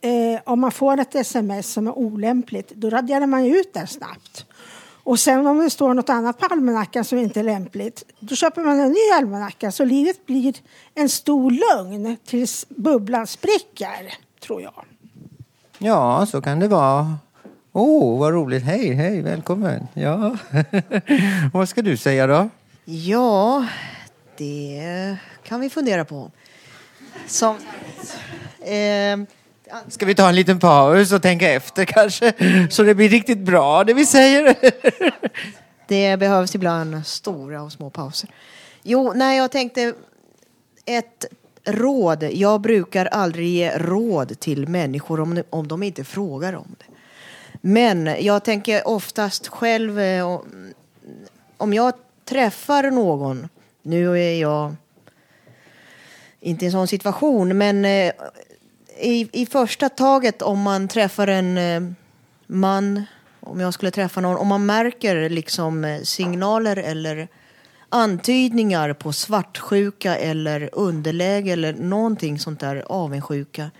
[0.00, 3.86] eh, om man får ett sms som är olämpligt, då raderar man ju ut det
[3.86, 4.46] snabbt.
[5.04, 8.62] Och sen om det står något annat på almanackan som inte är lämpligt, då köper
[8.62, 9.72] man en ny almanacka.
[9.72, 10.54] Så livet blir
[10.94, 14.84] en stor lögn tills bubblan spricker, tror jag.
[15.78, 17.18] ja, så kan det vara.
[17.72, 18.62] Åh, oh, vad roligt.
[18.62, 19.86] Hej, hej, välkommen.
[19.94, 20.36] Ja.
[21.52, 22.48] vad ska du säga då?
[22.84, 23.66] Ja,
[24.36, 26.30] det kan vi fundera på.
[27.26, 27.56] Som,
[28.60, 29.16] eh,
[29.88, 32.32] Ska vi ta en liten paus och tänka efter kanske?
[32.70, 34.56] Så det blir riktigt bra det vi säger.
[35.88, 38.30] det behövs ibland stora och små pauser.
[38.82, 39.94] Jo, nej, jag tänkte
[40.84, 41.26] ett
[41.64, 42.22] råd.
[42.22, 46.94] Jag brukar aldrig ge råd till människor om, om de inte frågar om det.
[47.60, 50.40] Men jag tänker oftast själv, eh,
[51.56, 53.48] om jag träffar någon,
[53.82, 54.74] nu är jag
[56.40, 58.12] inte i en sån situation, men eh,
[59.00, 61.92] i, i första taget om man träffar en eh,
[62.46, 63.04] man,
[63.40, 67.28] om jag skulle träffa någon, om man märker liksom eh, signaler eller
[67.88, 73.70] antydningar på svartsjuka eller underläge eller någonting sånt där, avundsjuka.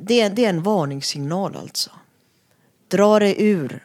[0.00, 1.90] Det, det är en varningssignal alltså.
[2.88, 3.84] Dra det ur.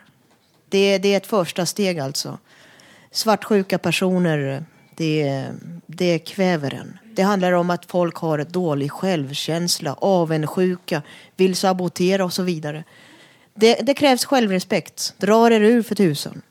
[0.69, 2.37] Det, det är ett första steg alltså.
[3.11, 5.47] Svartsjuka personer, det,
[5.85, 6.97] det kväver en.
[7.15, 11.01] Det handlar om att folk har dålig självkänsla, avundsjuka,
[11.37, 12.83] vill sabotera och så vidare.
[13.55, 15.13] Det, det krävs självrespekt.
[15.17, 16.41] Dra er ur för tusan.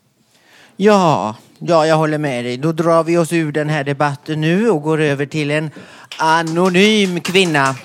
[0.77, 2.57] Ja, ja, jag håller med dig.
[2.57, 5.71] Då drar vi oss ur den här debatten nu och går över till en
[6.19, 7.77] anonym kvinna.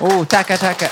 [0.00, 0.90] Oh, tackar, tackar.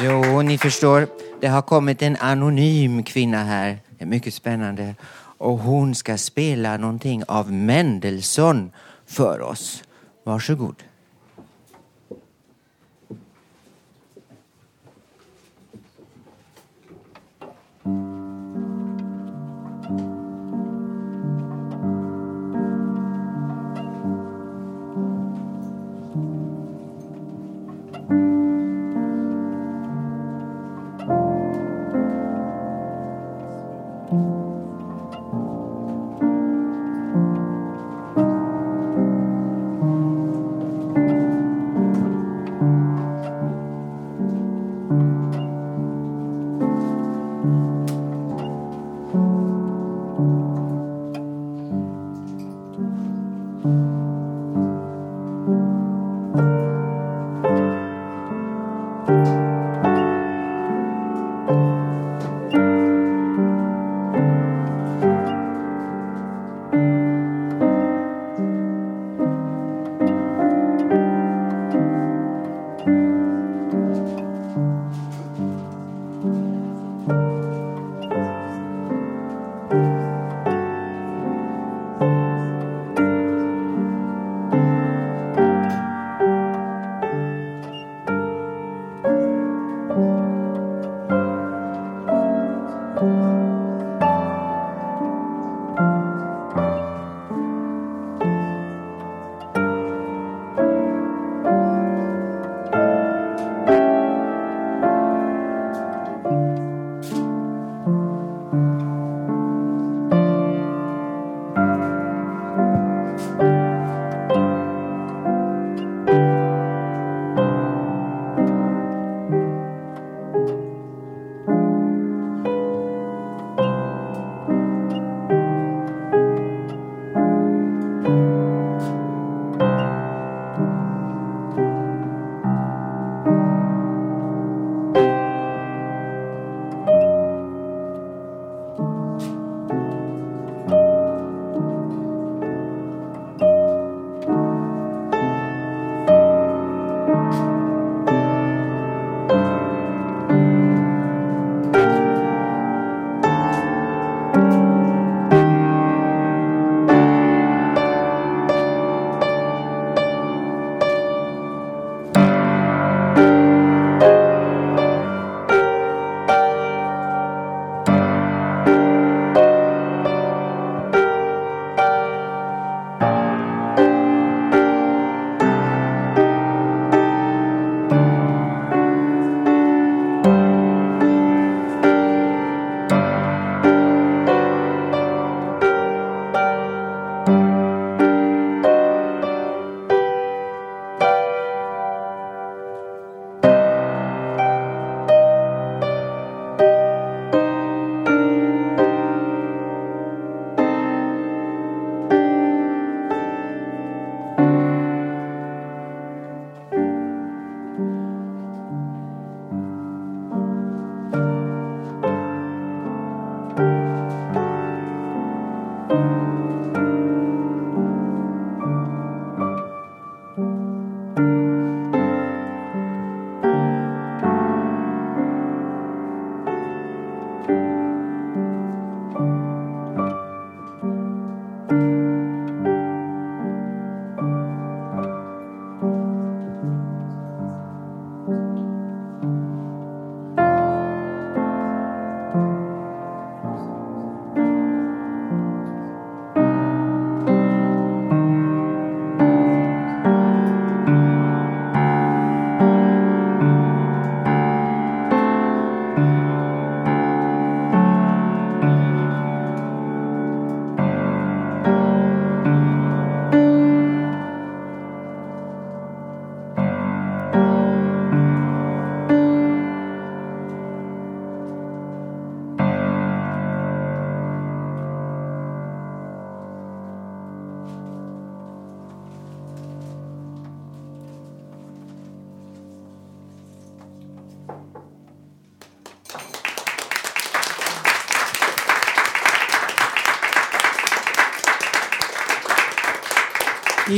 [0.00, 1.21] Jo, ni förstår.
[1.42, 3.78] Det har kommit en anonym kvinna här.
[3.98, 4.94] Det är mycket spännande.
[5.38, 8.70] Och hon ska spela någonting av Mendelssohn
[9.06, 9.84] för oss.
[10.24, 10.82] Varsågod.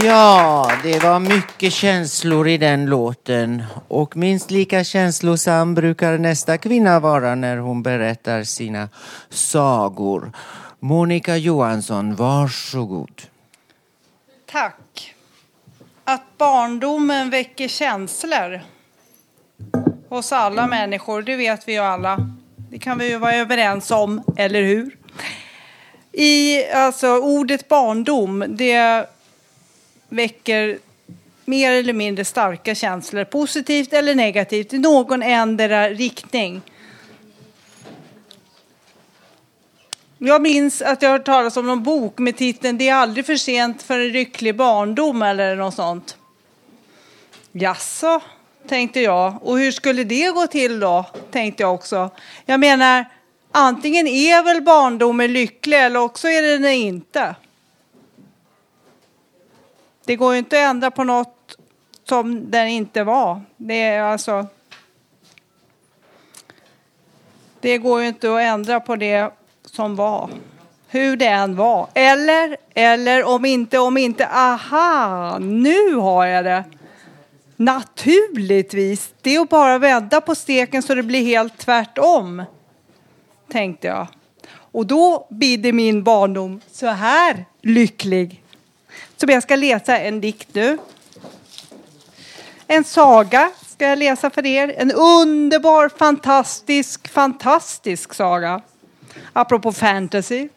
[0.04, 3.62] Ja, det var mycket känslor i den låten.
[3.88, 8.88] Och minst lika känslosam brukar nästa kvinna vara när hon berättar sina
[9.30, 10.32] sagor.
[10.80, 13.22] Monica Johansson, varsågod.
[14.46, 15.14] Tack.
[16.04, 18.60] Att barndomen väcker känslor
[20.08, 22.18] hos alla människor, det vet vi ju alla.
[22.70, 24.96] Det kan vi ju vara överens om, eller hur?
[26.12, 29.06] I, alltså, ordet barndom, det
[30.14, 30.78] väcker
[31.44, 36.62] mer eller mindre starka känslor, positivt eller negativt, i någon ändra riktning.
[40.18, 43.26] Jag minns att jag har hört talas om någon bok med titeln Det är aldrig
[43.26, 46.16] för sent för en lycklig barndom eller något sånt.
[47.52, 48.20] Jaså,
[48.68, 49.38] tänkte jag.
[49.42, 51.04] Och hur skulle det gå till då?
[51.30, 52.10] Tänkte jag också.
[52.46, 53.04] Jag menar,
[53.52, 57.34] antingen är väl barndomen lycklig eller också är den det inte.
[60.04, 61.56] Det går ju inte att ändra på något
[62.04, 63.42] som den inte var.
[63.56, 64.46] Det är alltså...
[67.60, 69.32] Det går ju inte att ändra på det
[69.64, 70.30] som var.
[70.88, 71.88] Hur det än var.
[71.94, 76.64] Eller, eller om inte, om inte, aha, nu har jag det.
[77.56, 79.14] Naturligtvis.
[79.22, 82.42] Det är att bara vända på steken så det blir helt tvärtom.
[83.52, 84.06] Tänkte jag.
[84.50, 88.43] Och då blir det min barndom så här lycklig
[89.24, 90.78] som jag ska läsa en dikt nu.
[92.66, 94.74] En saga ska jag läsa för er.
[94.76, 98.62] En underbar, fantastisk, fantastisk saga.
[99.32, 100.48] Apropå fantasy.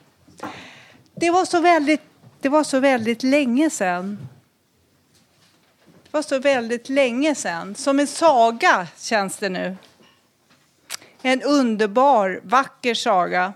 [1.15, 2.01] Det var så väldigt,
[2.41, 4.27] det var så väldigt länge sedan.
[6.03, 7.75] Det var så väldigt länge sedan.
[7.75, 9.77] Som en saga känns det nu.
[11.21, 13.53] En underbar, vacker saga.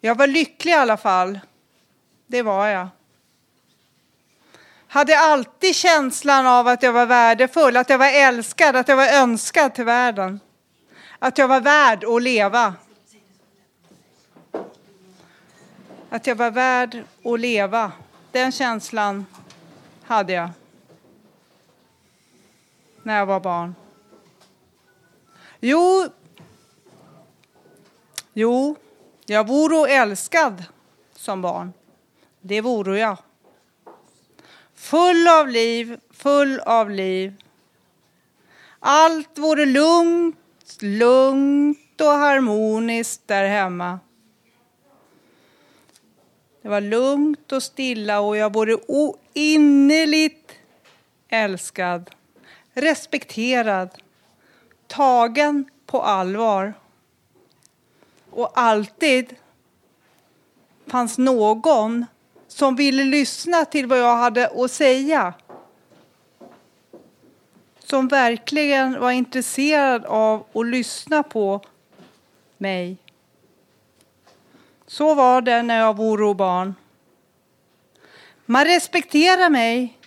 [0.00, 1.40] Jag var lycklig i alla fall.
[2.26, 2.88] Det var jag.
[4.92, 9.06] Hade alltid känslan av att jag var värdefull, att jag var älskad, att jag var
[9.06, 10.40] önskad till världen.
[11.18, 12.74] Att jag var värd att leva.
[16.10, 17.92] Att jag var värd att leva.
[18.32, 19.26] Den känslan
[20.04, 20.50] hade jag.
[23.02, 23.74] När jag var barn.
[25.60, 26.06] Jo,
[28.32, 28.76] jo,
[29.26, 30.64] jag vore älskad
[31.14, 31.72] som barn.
[32.40, 33.16] Det vore jag.
[34.80, 37.34] Full av liv, full av liv.
[38.78, 40.36] Allt vore lugnt,
[40.80, 44.00] lugnt och harmoniskt där hemma.
[46.62, 50.52] Det var lugnt och stilla och jag vore oinnerligt
[51.28, 52.10] älskad,
[52.72, 53.90] respekterad,
[54.86, 56.74] tagen på allvar.
[58.30, 59.36] Och alltid
[60.86, 62.06] fanns någon
[62.50, 65.34] som ville lyssna till vad jag hade att säga.
[67.78, 71.60] Som verkligen var intresserad av att lyssna på
[72.58, 72.96] mig.
[74.86, 76.74] Så var det när jag var barn.
[78.46, 79.98] Man respekterar mig.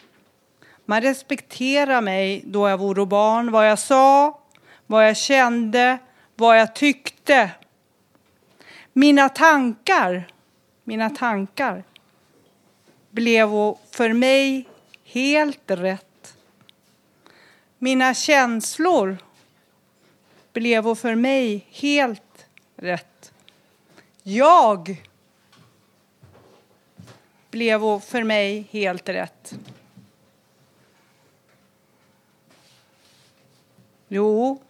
[0.85, 3.51] Man respekterar mig då jag var barn.
[3.51, 4.39] Vad jag sa,
[4.87, 5.97] vad jag kände,
[6.35, 7.51] vad jag tyckte.
[8.93, 10.27] Mina tankar,
[10.83, 11.83] mina tankar
[13.13, 13.49] blev
[13.91, 14.69] för mig
[15.03, 16.37] helt rätt.
[17.77, 19.17] Mina känslor
[20.53, 22.45] blev för mig helt
[22.75, 23.33] rätt.
[24.23, 25.03] Jag
[27.51, 29.53] blev för mig helt rätt.
[34.07, 34.61] Jo,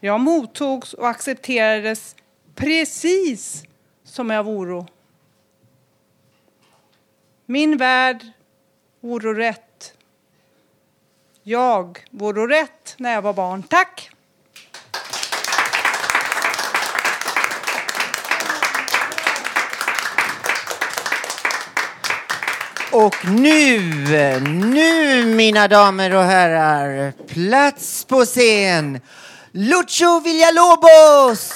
[0.00, 2.16] jag mottogs och accepterades
[2.54, 3.64] precis
[4.04, 4.86] som jag vore.
[7.46, 8.26] Min värld
[9.00, 9.92] vore rätt.
[11.42, 13.62] Jag vore rätt när jag var barn.
[13.62, 14.10] Tack!
[22.92, 23.80] Och nu,
[24.40, 29.00] nu mina damer och herrar, plats på scen,
[29.52, 31.52] Lucio Villalobos!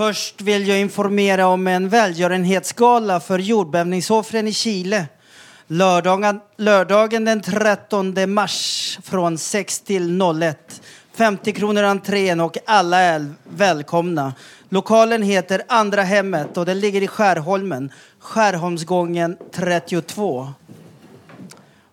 [0.00, 5.06] Först vill jag informera om en välgörenhetsgala för jordbävningsoffren i Chile.
[5.66, 10.82] Lördagen, lördagen den 13 mars från 6 till 01.
[11.14, 14.34] 50 kronor entrén och alla är välkomna.
[14.68, 17.92] Lokalen heter Andra hemmet och den ligger i Skärholmen.
[18.18, 20.48] Skärholmsgången 32.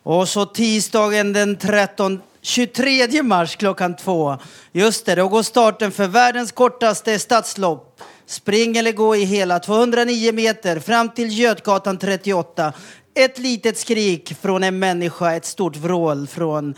[0.03, 4.37] Och så tisdagen den 13, 23 mars klockan två.
[4.71, 8.01] Just det, då går starten för världens kortaste stadslopp.
[8.25, 12.73] Spring eller gå i hela 209 meter fram till Götgatan 38.
[13.15, 16.75] Ett litet skrik från en människa, ett stort vrål från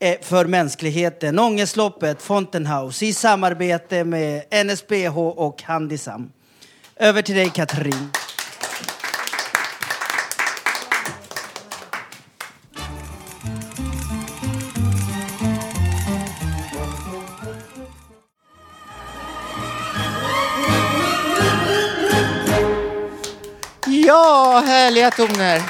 [0.00, 1.38] eh, för mänskligheten.
[1.38, 2.68] Ångestloppet Fountain
[3.02, 6.30] i samarbete med NSBH och Handisam.
[6.96, 8.10] Över till dig Katrin.
[24.06, 25.62] Ja, härliga toner.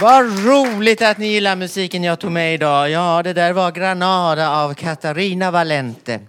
[0.00, 2.90] Vad roligt att ni gillar musiken jag tog med idag.
[2.90, 6.20] Ja, det där var Granada av Katarina Valente.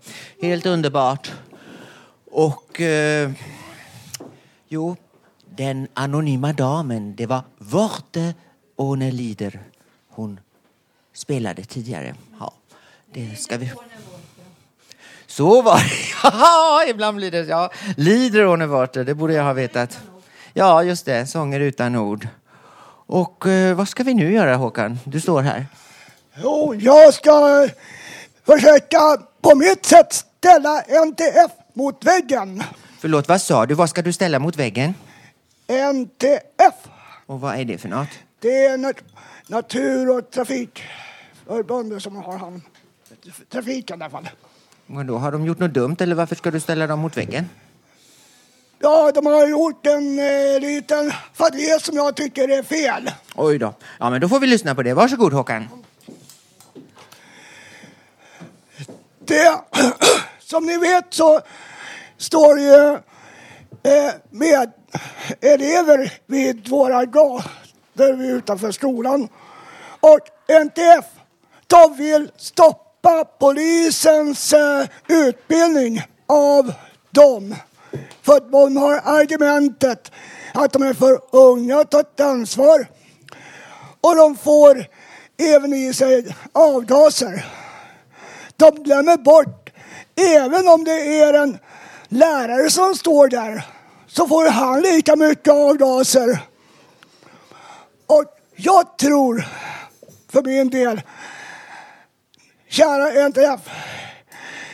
[0.42, 1.32] Helt underbart.
[2.32, 2.82] Och...
[2.82, 3.32] Eh,
[4.68, 4.96] jo,
[5.50, 8.34] den anonyma damen, det var Worte
[8.76, 9.60] Ohne Lieder
[10.10, 10.40] Hon
[11.14, 12.16] spelade tidigare.
[12.40, 12.54] Ja,
[13.14, 13.72] det ska vi...
[15.38, 15.84] Så var det.
[16.24, 17.72] Ja, ibland blir det ja.
[17.98, 20.00] Lider Åne Vorte, det borde jag ha vetat.
[20.54, 21.28] Ja, just det.
[21.28, 22.28] Sånger utan ord.
[23.08, 25.00] Och eh, vad ska vi nu göra Håkan?
[25.04, 25.66] Du står här.
[26.36, 27.68] Jo, jag ska
[28.46, 29.00] försöka
[29.42, 32.64] på mitt sätt ställa NTF mot väggen.
[33.00, 33.74] Förlåt, vad sa du?
[33.74, 34.94] Vad ska du ställa mot väggen?
[35.68, 36.76] NTF,
[37.26, 38.10] Och vad är det för något?
[38.40, 38.96] det är nat
[39.48, 42.62] natur och trafikförbundet som har hand
[43.52, 44.30] trafiken i alla fall.
[44.88, 47.50] Vadå, har de gjort något dumt eller varför ska du ställa dem mot väggen?
[48.80, 53.12] Ja, de har gjort en eh, liten fadäs som jag tycker är fel.
[53.36, 53.74] Oj då.
[54.00, 54.94] Ja, men då får vi lyssna på det.
[54.94, 55.68] Varsågod Håkan.
[59.20, 59.62] Det,
[60.40, 61.42] som ni vet så
[62.18, 62.94] står ju
[63.84, 64.72] eh, med
[65.42, 67.44] elever vid våra gator
[68.22, 69.28] utanför skolan.
[70.00, 70.20] Och
[70.66, 71.06] NTF,
[71.68, 72.83] de vill stoppa
[73.40, 76.74] polisens eh, utbildning av
[77.12, 77.56] dem.
[78.22, 80.12] För att de har argumentet
[80.54, 82.88] att de är för unga att ta ett ansvar.
[84.02, 84.86] Och de får
[85.38, 87.46] även i sig avgaser.
[88.58, 89.70] De glömmer bort,
[90.36, 91.58] även om det är en
[92.08, 93.66] lärare som står där,
[94.08, 96.40] så får han lika mycket avgaser.
[98.08, 98.24] Och
[98.56, 99.48] jag tror,
[100.32, 101.02] för min del,
[102.74, 103.60] kära NTF,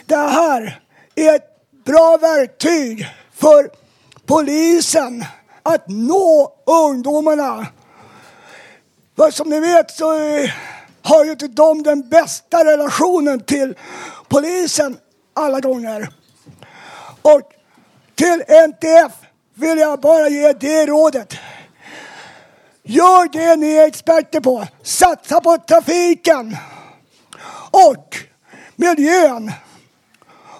[0.06, 0.80] det här
[1.16, 1.50] är ett
[1.86, 3.70] bra verktyg för
[4.26, 5.26] polisen
[5.64, 7.68] att nå ungdomarna.
[9.16, 10.12] För som ni vet så
[11.02, 13.76] har ju inte de den bästa relationen till
[14.28, 14.97] polisen
[15.34, 16.10] alla gånger.
[17.22, 17.41] Och
[18.16, 19.12] till NTF
[19.54, 21.34] vill jag bara ge det rådet.
[22.84, 24.68] Gör det ni är experter på.
[24.84, 26.58] Satsa på trafiken
[27.72, 28.17] och
[28.76, 29.51] miljön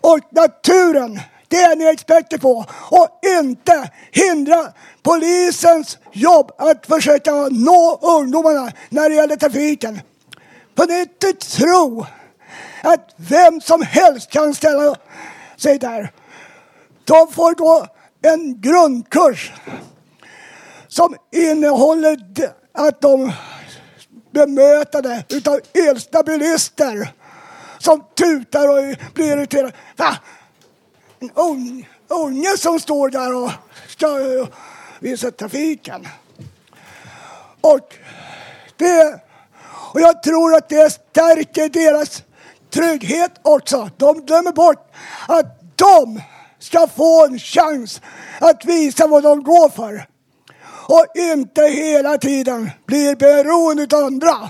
[0.02, 1.20] och naturen.
[1.48, 2.66] Det är ni experter på.
[2.92, 10.02] Och inte hindra polisens jobb att försöka nå ungdomarna när det gäller trafiken.
[10.78, 12.06] För ni inte tro
[12.84, 14.96] att vem som helst kan ställa
[15.58, 16.12] sig där.
[17.06, 17.88] De får gå
[18.22, 19.52] en grundkurs
[20.88, 22.18] som innehåller
[22.74, 23.32] att de
[24.32, 27.14] bemötade utav elstabilister
[27.80, 29.74] som tutar och blir irriterade.
[29.98, 30.18] Va?
[31.20, 33.52] En ung, unge som står där och
[33.88, 34.48] ska eh,
[35.00, 36.08] visa trafiken.
[37.62, 37.96] Och,
[38.78, 39.20] det,
[39.94, 42.24] och jag tror att det stärker deras
[42.70, 43.90] trygghet också.
[43.98, 44.92] De glömmer bort
[45.28, 46.22] att de
[46.60, 48.02] ska få en chans
[48.40, 50.08] att visa vad de går för.
[50.90, 54.50] Och inte hela tiden blir beroende av andra.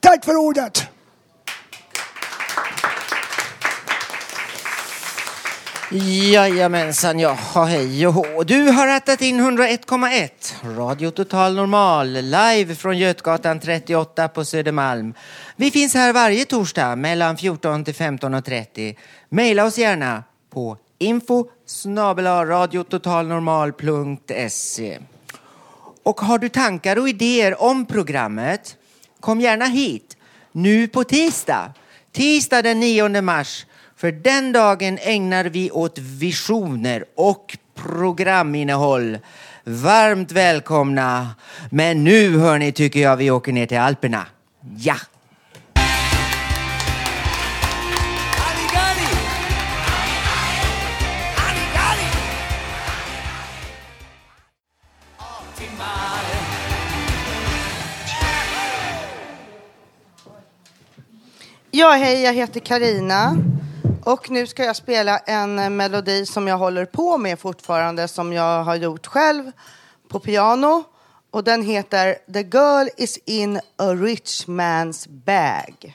[0.00, 0.86] Tack för ordet!
[6.32, 8.42] Jajamensan, jaha hej och hå.
[8.42, 15.14] Du har rattat in 101,1 Radio Total Normal live från Götgatan 38 på Södermalm.
[15.56, 18.96] Vi finns här varje torsdag mellan 14 till 15.30.
[19.28, 21.44] Maila oss gärna på info
[22.46, 24.98] radiototalnormal.se.
[26.06, 28.76] Och har du tankar och idéer om programmet?
[29.20, 30.16] Kom gärna hit
[30.52, 31.72] nu på tisdag.
[32.12, 33.66] Tisdag den 9 mars.
[33.96, 39.18] För den dagen ägnar vi åt visioner och programinnehåll.
[39.64, 41.34] Varmt välkomna.
[41.70, 44.26] Men nu hörni tycker jag vi åker ner till Alperna.
[44.76, 44.96] Ja!
[61.78, 63.36] Ja, hej, jag heter Karina
[64.04, 68.64] Och nu ska jag spela en melodi som jag håller på med fortfarande, som jag
[68.64, 69.52] har gjort själv
[70.08, 70.84] på piano.
[71.30, 75.94] Och den heter The girl is in a rich man's bag.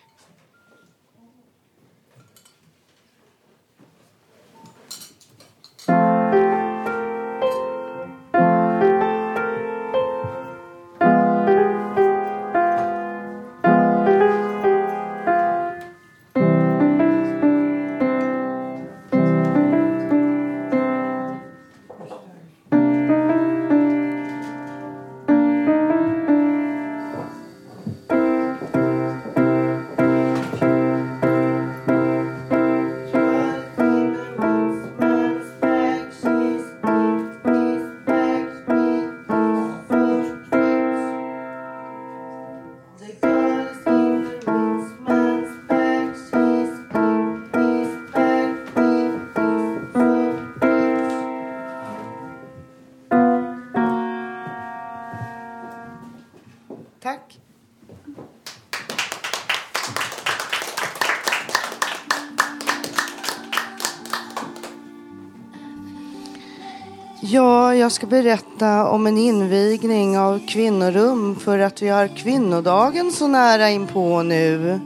[67.91, 73.69] Jag ska berätta om en invigning av kvinnorum för att vi har kvinnodagen så nära
[73.69, 74.79] inpå nu.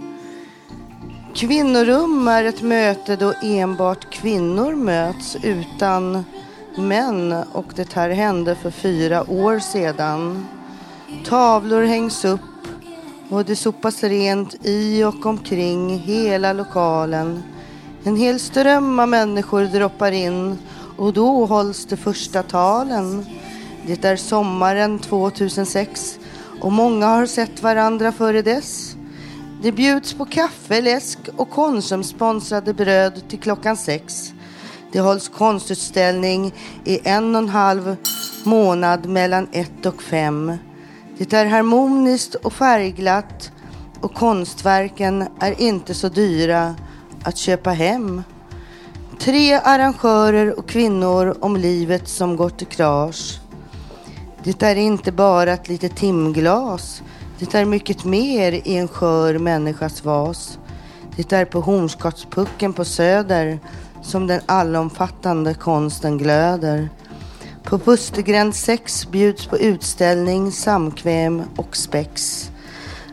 [1.35, 6.25] Kvinnorum är ett möte då enbart kvinnor möts utan
[6.77, 10.47] män och det här hände för fyra år sedan.
[11.25, 12.41] Tavlor hängs upp
[13.29, 17.43] och det sopas rent i och omkring hela lokalen.
[18.03, 20.57] En hel ström av människor droppar in
[20.97, 23.25] och då hålls de första talen.
[23.87, 26.19] Det är sommaren 2006
[26.61, 28.95] och många har sett varandra före dess.
[29.61, 34.33] Det bjuds på kaffe, läsk och Konsumsponsrade bröd till klockan sex.
[34.91, 37.95] Det hålls konstutställning i en och en halv
[38.43, 40.57] månad mellan ett och fem.
[41.17, 43.51] Det är harmoniskt och färgglatt
[44.01, 46.75] och konstverken är inte så dyra
[47.23, 48.23] att köpa hem.
[49.19, 53.39] Tre arrangörer och kvinnor om livet som gått i krasch.
[54.43, 57.01] Det är inte bara ett litet timglas.
[57.39, 60.59] Det är mycket mer i en skör människas vas.
[61.15, 63.59] Det är på Hornskottspucken på Söder
[64.01, 66.89] som den allomfattande konsten glöder.
[67.63, 72.49] På Pustergränd 6 bjuds på utställning, samkväm och spex.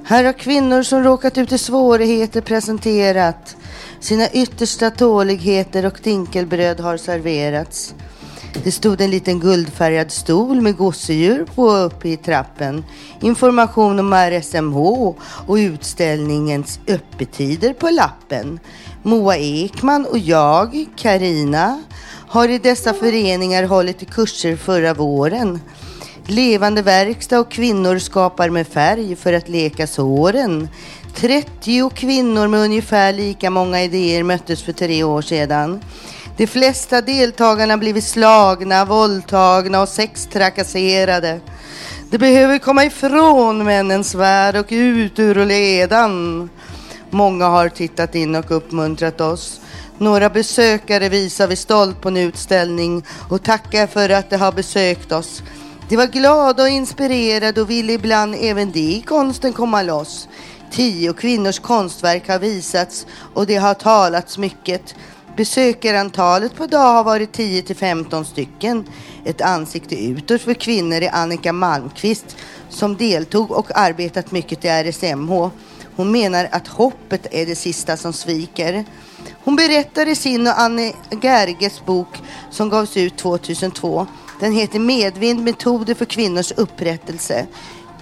[0.05, 3.57] Här har kvinnor som råkat ut i svårigheter presenterat.
[4.03, 7.95] Sina yttersta tåligheter och dinkelbröd har serverats.
[8.65, 12.85] Det stod en liten guldfärgad stol med gosedjur på uppe i trappen.
[13.21, 14.77] Information om RSMH
[15.47, 18.61] och utställningens öppettider på lappen.
[19.03, 21.83] Moa Ekman och jag, Karina,
[22.29, 25.61] har i dessa föreningar hållit i kurser förra våren.
[26.27, 30.69] Levande verkstad och kvinnor skapar med färg för att leka såren.
[31.15, 35.81] 30 kvinnor med ungefär lika många idéer möttes för tre år sedan.
[36.37, 41.41] De flesta deltagarna blivit slagna, våldtagna och sextrakasserade.
[42.11, 46.51] De behöver komma ifrån männens värld och ut ur ledan.
[47.11, 49.61] Många har tittat in och uppmuntrat oss.
[49.99, 55.13] Några besökare visar vi stolt på en utställning och tackar för att de har besökt
[55.13, 55.43] oss.
[55.93, 60.29] De var glada och inspirerade och ville ibland även de i konsten komma loss.
[60.71, 64.95] Tio kvinnors konstverk har visats och det har talats mycket.
[65.37, 68.85] Besökarantalet på dag har varit 10 till 15 stycken.
[69.25, 72.37] Ett ansikte utåt för kvinnor är Annika Malmqvist
[72.69, 75.51] som deltog och arbetat mycket i RSMH.
[75.97, 78.85] Hon menar att hoppet är det sista som sviker.
[79.45, 82.17] Hon berättar i sin och Anne Gerges bok
[82.51, 84.07] som gavs ut 2002.
[84.43, 87.47] Den heter Medvind metoder för kvinnors upprättelse.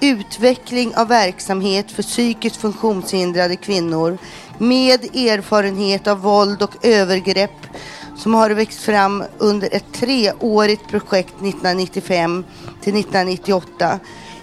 [0.00, 4.18] Utveckling av verksamhet för psykiskt funktionshindrade kvinnor
[4.58, 7.66] med erfarenhet av våld och övergrepp
[8.16, 12.44] som har växt fram under ett treårigt projekt 1995
[12.80, 13.98] till 1998.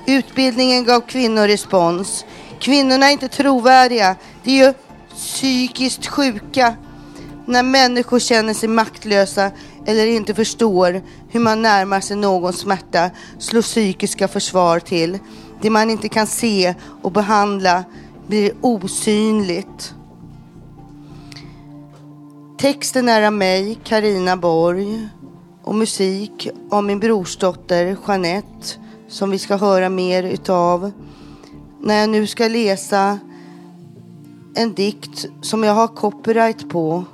[0.06, 2.26] Utbildningen gav kvinnor respons.
[2.60, 4.16] Kvinnorna är inte trovärdiga.
[4.44, 4.74] De är ju
[5.16, 6.76] psykiskt sjuka.
[7.46, 9.52] När människor känner sig maktlösa
[9.88, 13.10] eller inte förstår hur man närmar sig någons smärta
[13.40, 15.20] slår psykiska försvar till.
[15.62, 17.84] Det man inte kan se och behandla
[18.28, 19.94] blir osynligt.
[22.58, 25.10] Texten är av mig, Karina Borg
[25.64, 28.68] och musik av min brorsdotter Jeanette
[29.08, 30.92] som vi ska höra mer utav.
[31.82, 33.20] När jag nu ska läsa
[34.56, 37.06] en dikt som jag har copyright på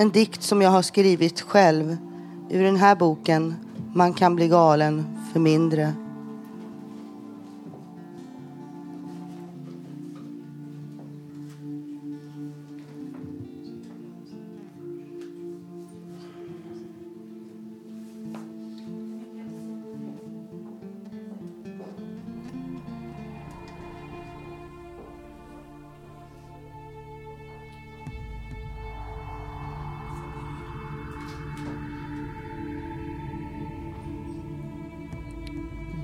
[0.00, 1.96] en dikt som jag har skrivit själv
[2.50, 3.54] ur den här boken
[3.94, 5.92] Man kan bli galen för mindre.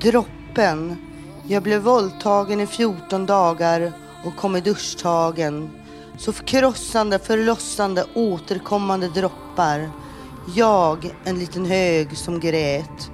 [0.07, 0.97] Droppen.
[1.49, 3.93] Jag blev våldtagen i 14 dagar
[4.25, 5.71] och kom i duschtagen.
[6.19, 9.91] Så förkrossande, förlossande, återkommande droppar.
[10.55, 13.11] Jag, en liten hög som grät.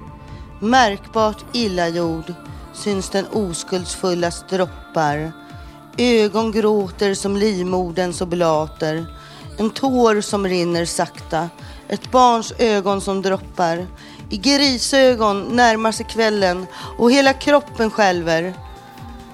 [0.61, 2.33] Märkbart illagjord
[2.73, 5.31] syns den oskuldsfullas droppar.
[5.97, 9.05] Ögon gråter som livmoderns oblater.
[9.57, 11.49] En tår som rinner sakta.
[11.87, 13.87] Ett barns ögon som droppar.
[14.33, 16.67] I grisögon närmar sig kvällen
[16.97, 18.53] och hela kroppen skälver.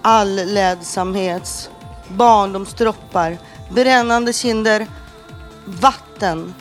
[0.01, 1.69] All lädsamhets,
[2.07, 3.37] barndomsdroppar,
[3.69, 4.87] brännande kinder,
[5.65, 6.53] vatten.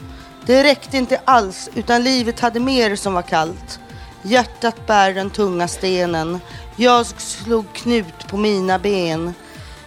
[0.46, 3.80] Det räckte inte alls utan livet hade mer som var kallt.
[4.22, 6.40] Hjärtat bär den tunga stenen.
[6.76, 9.34] Jag slog knut på mina ben.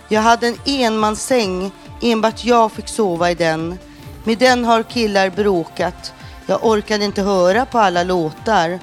[0.07, 1.71] Jag hade en enmanssäng,
[2.01, 3.77] enbart jag fick sova i den.
[4.23, 6.13] Med den har killar bråkat.
[6.51, 8.79] Jag orkade inte höra på alla låtar.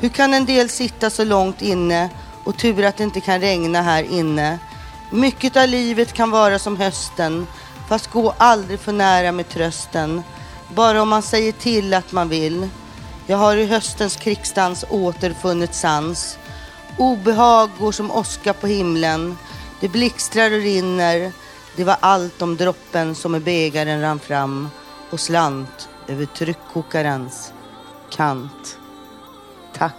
[0.00, 2.10] Hur kan en del sitta så långt inne
[2.44, 4.58] och tur att det inte kan regna här inne.
[5.10, 7.46] Mycket av livet kan vara som hösten,
[7.88, 10.22] fast gå aldrig för nära med trösten.
[10.68, 12.68] Bara om man säger till att man vill.
[13.26, 16.38] Jag har i höstens krigsdans återfunnit sans.
[16.98, 19.38] Obehag går som åska på himlen.
[19.80, 21.32] Det blixtrar och rinner.
[21.76, 24.68] Det var allt om droppen som i bägaren rann fram
[25.10, 27.52] och slant över tryckkokarens
[28.10, 28.78] kant.
[29.74, 29.94] Tack.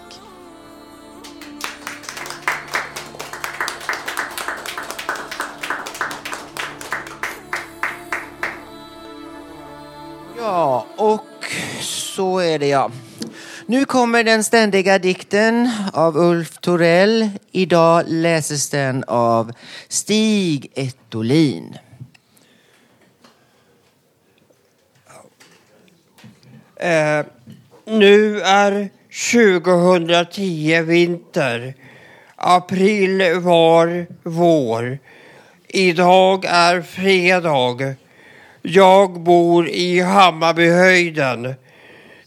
[10.37, 11.25] Ja, och
[11.81, 12.91] så är det ja.
[13.65, 17.29] Nu kommer den ständiga dikten av Ulf Torell.
[17.51, 19.53] Idag läses den av
[19.87, 21.77] Stig Ettolin.
[26.81, 27.25] Eh,
[27.85, 28.89] nu är
[29.31, 31.73] 2010 vinter.
[32.35, 34.99] April var vår.
[35.67, 37.95] Idag är fredag.
[38.61, 41.55] Jag bor i Hammarbyhöjden.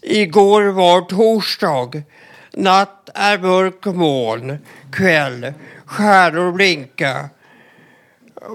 [0.02, 2.02] Igår var torsdag.
[2.52, 4.58] Natt är mörk moln.
[4.92, 5.52] Kväll.
[5.86, 7.28] Stjärnor blinka.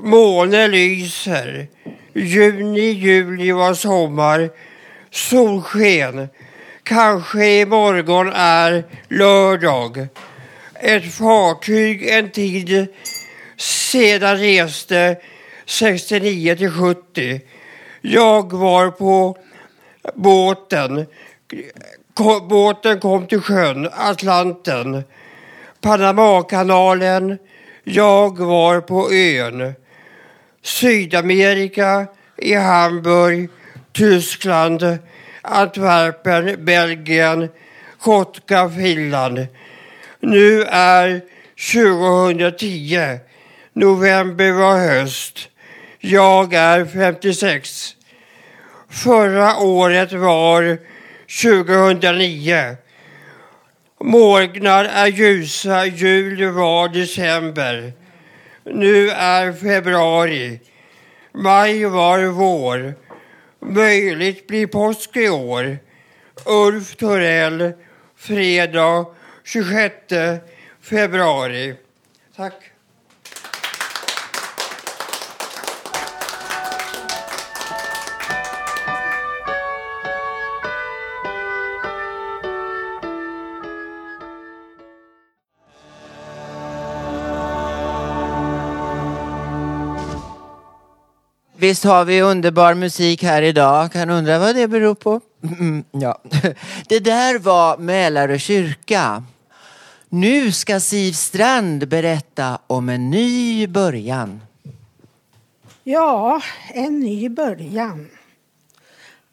[0.04, 1.68] Månen lyser.
[2.14, 4.50] Juni, juli var sommar.
[5.12, 6.28] Solsken.
[6.84, 10.08] Kanske imorgon är lördag.
[10.74, 12.88] Ett fartyg en tid
[13.58, 15.18] sedan reste
[15.66, 17.42] 69 till 70.
[18.02, 19.38] Jag var på
[20.16, 21.06] båten.
[22.50, 25.04] Båten kom till sjön, Atlanten.
[25.82, 27.38] Panamakanalen.
[27.84, 29.74] Jag var på ön.
[30.62, 32.08] Sydamerika,
[32.38, 33.50] i Hamburg,
[33.94, 35.00] Tyskland,
[35.42, 37.50] Antwerpen, Belgien,
[38.00, 39.48] Kotka, Finland.
[40.20, 41.22] Nu är
[41.74, 43.20] 2010.
[43.74, 45.50] November var höst.
[46.00, 47.96] Jag är 56.
[48.90, 50.78] Förra året var
[51.44, 52.76] 2009.
[54.04, 57.94] Morgnar är ljusa, jul var december.
[58.66, 60.60] Nu är februari.
[61.34, 62.96] Maj var vår.
[63.60, 65.78] Möjligt blir påsk i år.
[66.46, 67.74] Ulf Torell,
[68.16, 69.06] fredag
[69.44, 69.94] 26
[70.82, 71.76] februari.
[72.36, 72.54] Tack.
[91.60, 93.92] Visst har vi underbar musik här idag.
[93.92, 95.22] Kan undra vad det beror på?
[95.44, 96.22] Mm, ja.
[96.88, 99.24] Det där var Mälarö kyrka.
[100.10, 104.42] Nu ska Siv Strand berätta om en ny början.
[105.84, 106.42] Ja,
[106.74, 108.10] en ny början.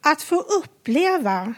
[0.00, 1.54] Att få uppleva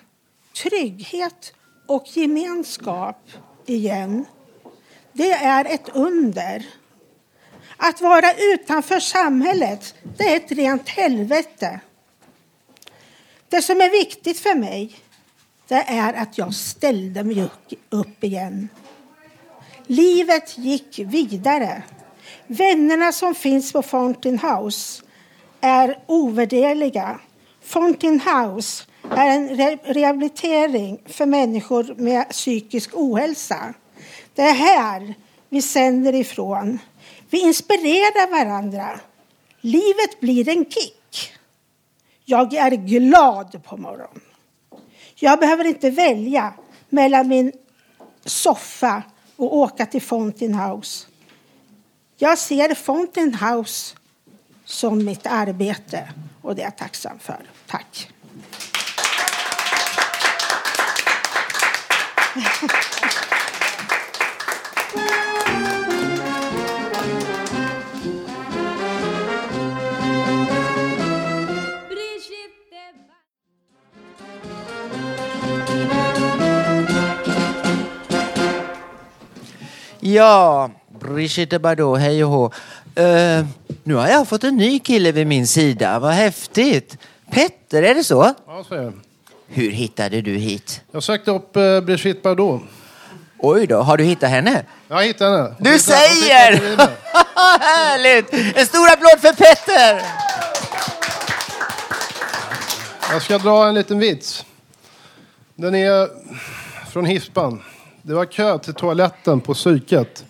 [0.62, 1.54] trygghet
[1.86, 3.30] och gemenskap
[3.66, 4.24] igen,
[5.12, 6.66] det är ett under.
[7.80, 11.80] Att vara utanför samhället, det är ett rent helvete.
[13.48, 14.96] Det som är viktigt för mig
[15.68, 17.48] det är att jag ställde mig
[17.90, 18.68] upp- igen.
[19.86, 21.82] Livet gick vidare.
[22.46, 25.02] Vännerna som finns på Fountain House
[25.60, 27.20] är ovärderliga.
[27.62, 33.74] Fountain House är en rehabilitering för människor med psykisk ohälsa.
[34.34, 35.14] Det är här
[35.48, 36.78] vi sänder ifrån.
[37.30, 39.00] Vi inspirerar varandra.
[39.60, 41.32] Livet blir en kick.
[42.24, 44.20] Jag är glad på morgonen.
[45.14, 46.54] Jag behöver inte välja
[46.88, 47.52] mellan min
[48.24, 49.02] soffa
[49.36, 51.06] och åka till Fountain House.
[52.16, 53.96] Jag ser Fountain House
[54.64, 56.08] som mitt arbete
[56.42, 57.38] och det är jag tacksam för.
[57.66, 58.08] Tack.
[80.14, 82.44] Ja, Brigitte Bardot, hej och hå.
[82.94, 83.46] Eh,
[83.84, 85.98] nu har jag fått en ny kille vid min sida.
[85.98, 86.96] Vad häftigt.
[87.30, 88.34] Petter, är det så?
[88.46, 88.92] Ja, så är det.
[89.48, 90.80] Hur hittade du hit?
[90.92, 92.62] Jag sökte upp eh, Brigitte Bardot.
[93.38, 94.64] Oj då, har du hittat henne?
[94.88, 95.48] Jag hittade henne.
[95.48, 96.76] Hon Du hon här säger!
[96.76, 96.86] mig.
[97.60, 98.56] Härligt!
[98.58, 100.02] En stor applåd för Petter!
[103.10, 104.44] Jag ska dra en liten vits.
[105.54, 106.08] Den är
[106.90, 107.62] från Hispan.
[108.08, 110.24] Det var kö till toaletten på psyket.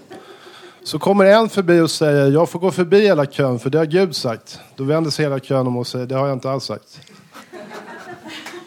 [0.83, 3.87] Så kommer en förbi och säger jag får gå förbi hela kön för det har
[3.87, 4.61] Gud sagt.
[4.77, 7.01] Då vänder sig hela kön om och säger det har jag inte alls sagt.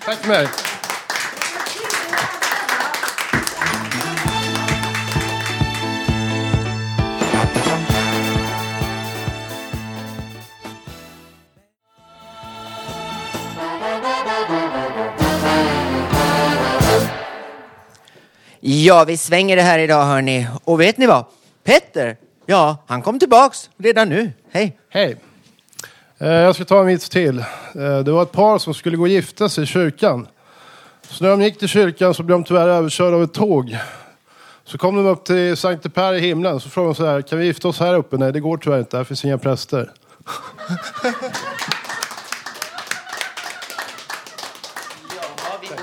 [0.06, 0.48] Tack för mig.
[18.84, 20.48] Ja, vi svänger det här idag hörni.
[20.64, 21.26] Och vet ni vad?
[21.64, 24.32] Petter, ja, han kom tillbaks redan nu.
[24.52, 24.78] Hej!
[24.90, 25.18] Hej!
[26.18, 27.40] Eh, Jag ska ta en vits till.
[27.40, 30.28] Eh, Det var ett par som skulle gå och gifta sig i kyrkan.
[31.10, 33.78] Så när de gick till kyrkan så blev de tyvärr överkörda av ett tåg.
[34.66, 37.40] Så kom de upp till Sankte Per i himlen så frågade de så här, kan
[37.40, 38.18] vi gifta oss här uppe?
[38.18, 39.92] Nej, det går tyvärr inte, här finns inga präster.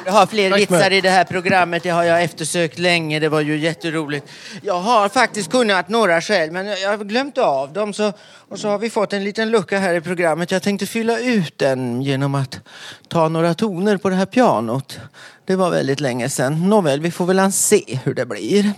[0.09, 1.83] Jag har fler Tack, vitsar i det här programmet.
[1.83, 3.19] Det har jag eftersökt länge.
[3.21, 4.27] Det var ju jätteroligt.
[4.63, 7.93] Jag har faktiskt kunnat några själv, men jag har glömt av dem.
[7.93, 8.13] Så,
[8.49, 10.51] och så har vi fått en liten lucka här i programmet.
[10.51, 12.61] Jag tänkte fylla ut den genom att
[13.09, 14.99] ta några toner på det här pianot.
[15.47, 16.69] Det var väldigt länge sedan.
[16.69, 18.73] Nåväl, vi får väl se hur det blir.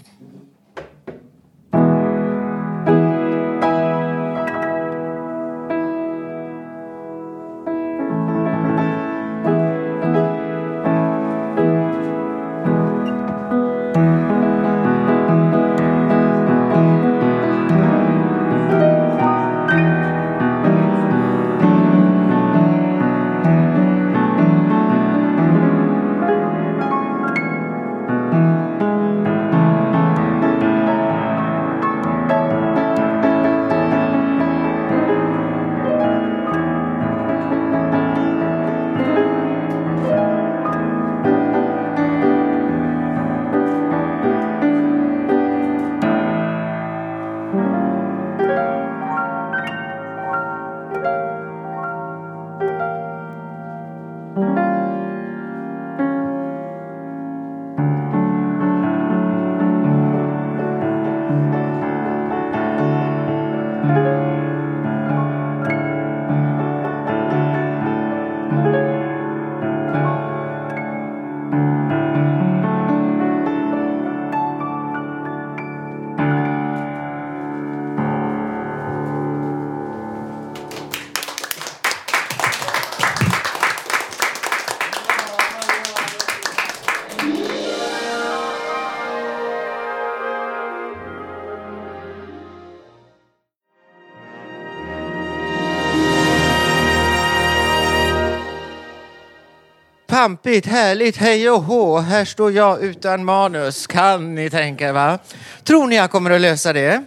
[100.42, 101.98] Pampigt, härligt, hej och hå.
[101.98, 103.86] Här står jag utan manus.
[103.86, 105.18] Kan ni tänka er, va?
[105.64, 107.04] Tror ni jag kommer att lösa det?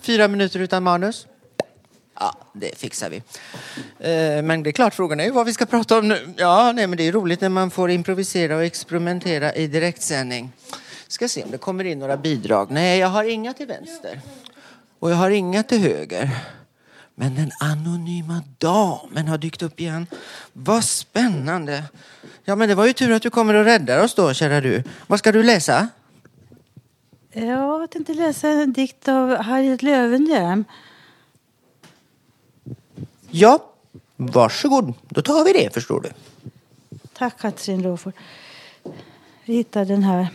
[0.00, 1.26] Fyra minuter utan manus?
[2.20, 3.16] Ja, det fixar vi.
[3.98, 6.34] Eh, men det är klart, frågan är ju vad vi ska prata om nu.
[6.36, 10.52] Ja, nej, men det är roligt när man får improvisera och experimentera i direktsändning.
[11.08, 12.70] Ska se om det kommer in några bidrag.
[12.70, 14.20] Nej, jag har inga till vänster.
[14.98, 16.30] Och jag har inga till höger.
[17.20, 20.06] Men den anonyma damen har dykt upp igen.
[20.52, 21.84] Vad spännande.
[22.44, 24.82] Ja, men det var ju tur att du kommer och räddar oss då, kära du.
[25.06, 25.88] Vad ska du läsa?
[27.32, 30.64] Jag tänkte läsa en dikt av Harriet Löwenhjelm.
[33.30, 33.72] Ja,
[34.16, 34.94] varsågod.
[35.08, 36.10] Då tar vi det, förstår du.
[37.12, 38.14] Tack Katrin Loford.
[39.44, 40.28] Vi hittade den här.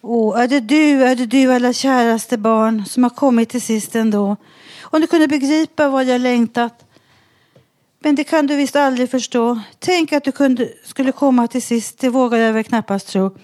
[0.00, 3.96] Åh, är det du, är det du alla käraste barn som har kommit till sist
[3.96, 4.36] ändå?
[4.90, 6.84] Om du kunde begripa vad jag längtat.
[8.00, 9.60] Men det kan du visst aldrig förstå.
[9.78, 13.36] Tänk att du kunde, skulle komma till sist, det vågar jag väl knappast tro.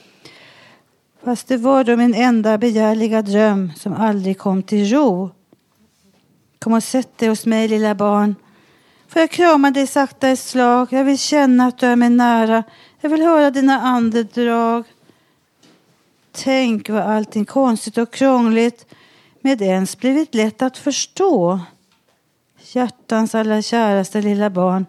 [1.24, 5.30] Fast det var då min enda begärliga dröm som aldrig kom till ro.
[6.58, 8.34] Kom och sätt dig hos mig lilla barn.
[9.08, 10.88] Får jag krama dig sakta ett slag?
[10.90, 12.64] Jag vill känna att du är mig nära.
[13.00, 14.84] Jag vill höra dina andedrag.
[16.32, 18.86] Tänk vad allting konstigt och krångligt
[19.44, 21.60] med ens blivit lätt att förstå.
[22.72, 24.86] Hjärtans allra käraste lilla barn.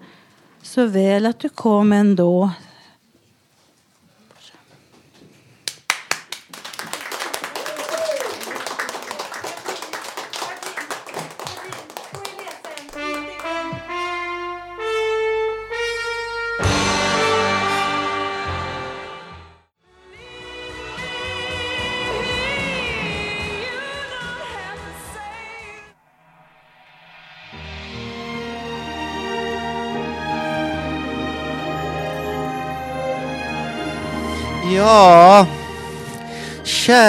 [0.61, 2.49] Så väl att du kom ändå.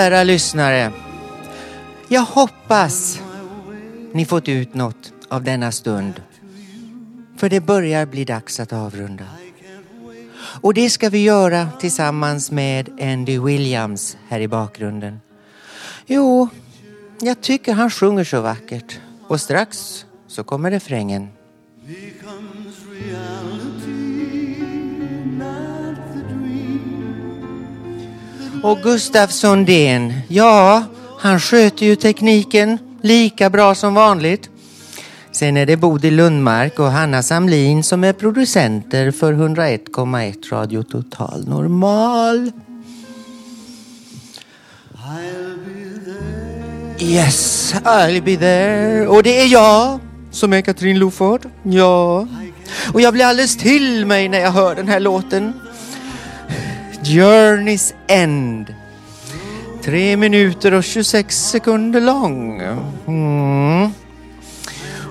[0.06, 0.92] Kära lyssnare.
[2.08, 3.20] Jag hoppas
[4.12, 6.22] ni fått ut något av denna stund.
[7.36, 9.24] För det börjar bli dags att avrunda.
[10.60, 15.20] Och det ska vi göra tillsammans med Andy Williams här i bakgrunden.
[16.06, 16.48] Jo,
[17.20, 19.00] jag tycker han sjunger så vackert.
[19.28, 21.28] Och strax så kommer refrängen.
[28.66, 30.84] Och Gustaf Sundén, ja,
[31.18, 34.50] han sköter ju tekniken lika bra som vanligt.
[35.32, 41.48] Sen är det Bodil Lundmark och Hanna Samlin som är producenter för 101,1 Radio Total
[41.48, 42.52] Normal.
[46.98, 49.06] Yes, I'll be there.
[49.06, 50.00] Och det är jag
[50.30, 51.48] som är Katrin Loford.
[51.62, 52.26] Ja.
[52.92, 55.52] Och jag blir alldeles till mig när jag hör den här låten.
[57.08, 58.74] Journey's End.
[59.82, 62.60] Tre minuter och 26 sekunder lång.
[63.06, 63.90] Mm.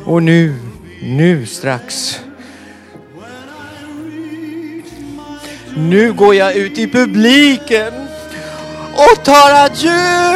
[0.06, 0.56] Och nu,
[1.02, 2.20] nu strax.
[5.76, 7.94] Nu går jag ut i publiken
[8.94, 10.36] och tar adjö.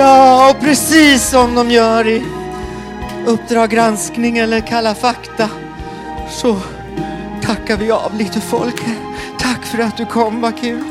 [0.00, 2.22] Ja, och precis som de gör i
[3.26, 5.48] Uppdrag granskning eller Kalla fakta
[6.30, 6.56] så
[7.42, 8.82] tackar vi av lite folk.
[9.38, 10.82] Tack för att du kom, vad kul.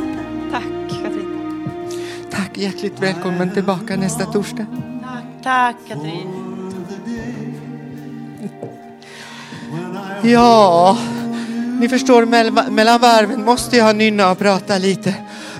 [0.51, 1.69] Tack Katrin.
[2.31, 4.65] Tack, hjärtligt välkommen tillbaka nästa torsdag.
[5.43, 6.27] Tack Katrin.
[10.23, 10.97] Ja,
[11.79, 15.13] ni förstår mell- mellan varven måste jag nynna och prata lite.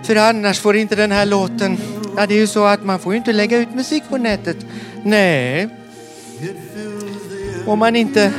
[0.04, 1.78] För annars får inte den här låten,
[2.20, 4.58] ja det är ju så att man får ju inte lägga ut musik på nätet.
[5.04, 5.70] Nej.
[7.66, 8.34] Om man inte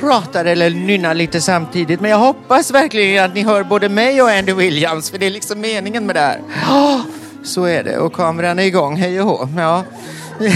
[0.00, 2.00] pratar eller nynnar lite samtidigt.
[2.00, 5.30] Men jag hoppas verkligen att ni hör både mig och Andy Williams för det är
[5.30, 6.40] liksom meningen med det här.
[6.66, 7.04] Ja,
[7.42, 9.48] så är det och kameran är igång, hej och hå.
[9.56, 9.84] Ja.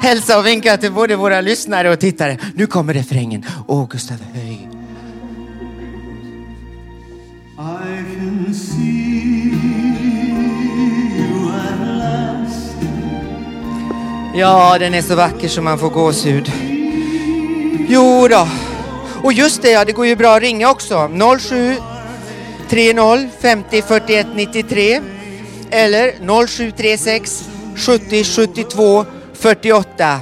[0.00, 2.38] Hälsa och vinka till både våra lyssnare och tittare.
[2.54, 3.44] Nu kommer refrängen.
[3.66, 4.68] Åh, Gustav, höj.
[14.38, 16.52] Ja, den är så vacker som man får gåshud.
[17.88, 18.48] Jo då.
[19.22, 21.10] Och just det, ja, det går ju bra att ringa också.
[21.38, 21.76] 07
[22.68, 25.00] 30 50 41 93
[25.70, 27.44] eller 0736
[27.76, 30.20] 70 72 48.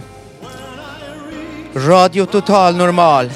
[1.74, 3.30] Radio Total Normal.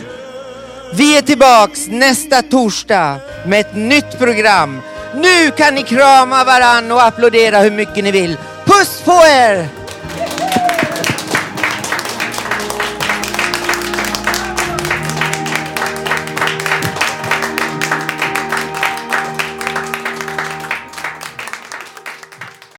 [0.95, 3.17] Vi är tillbaks nästa torsdag
[3.47, 4.81] med ett nytt program.
[5.15, 8.37] Nu kan ni krama varann och applådera hur mycket ni vill.
[8.65, 9.88] Puss på er!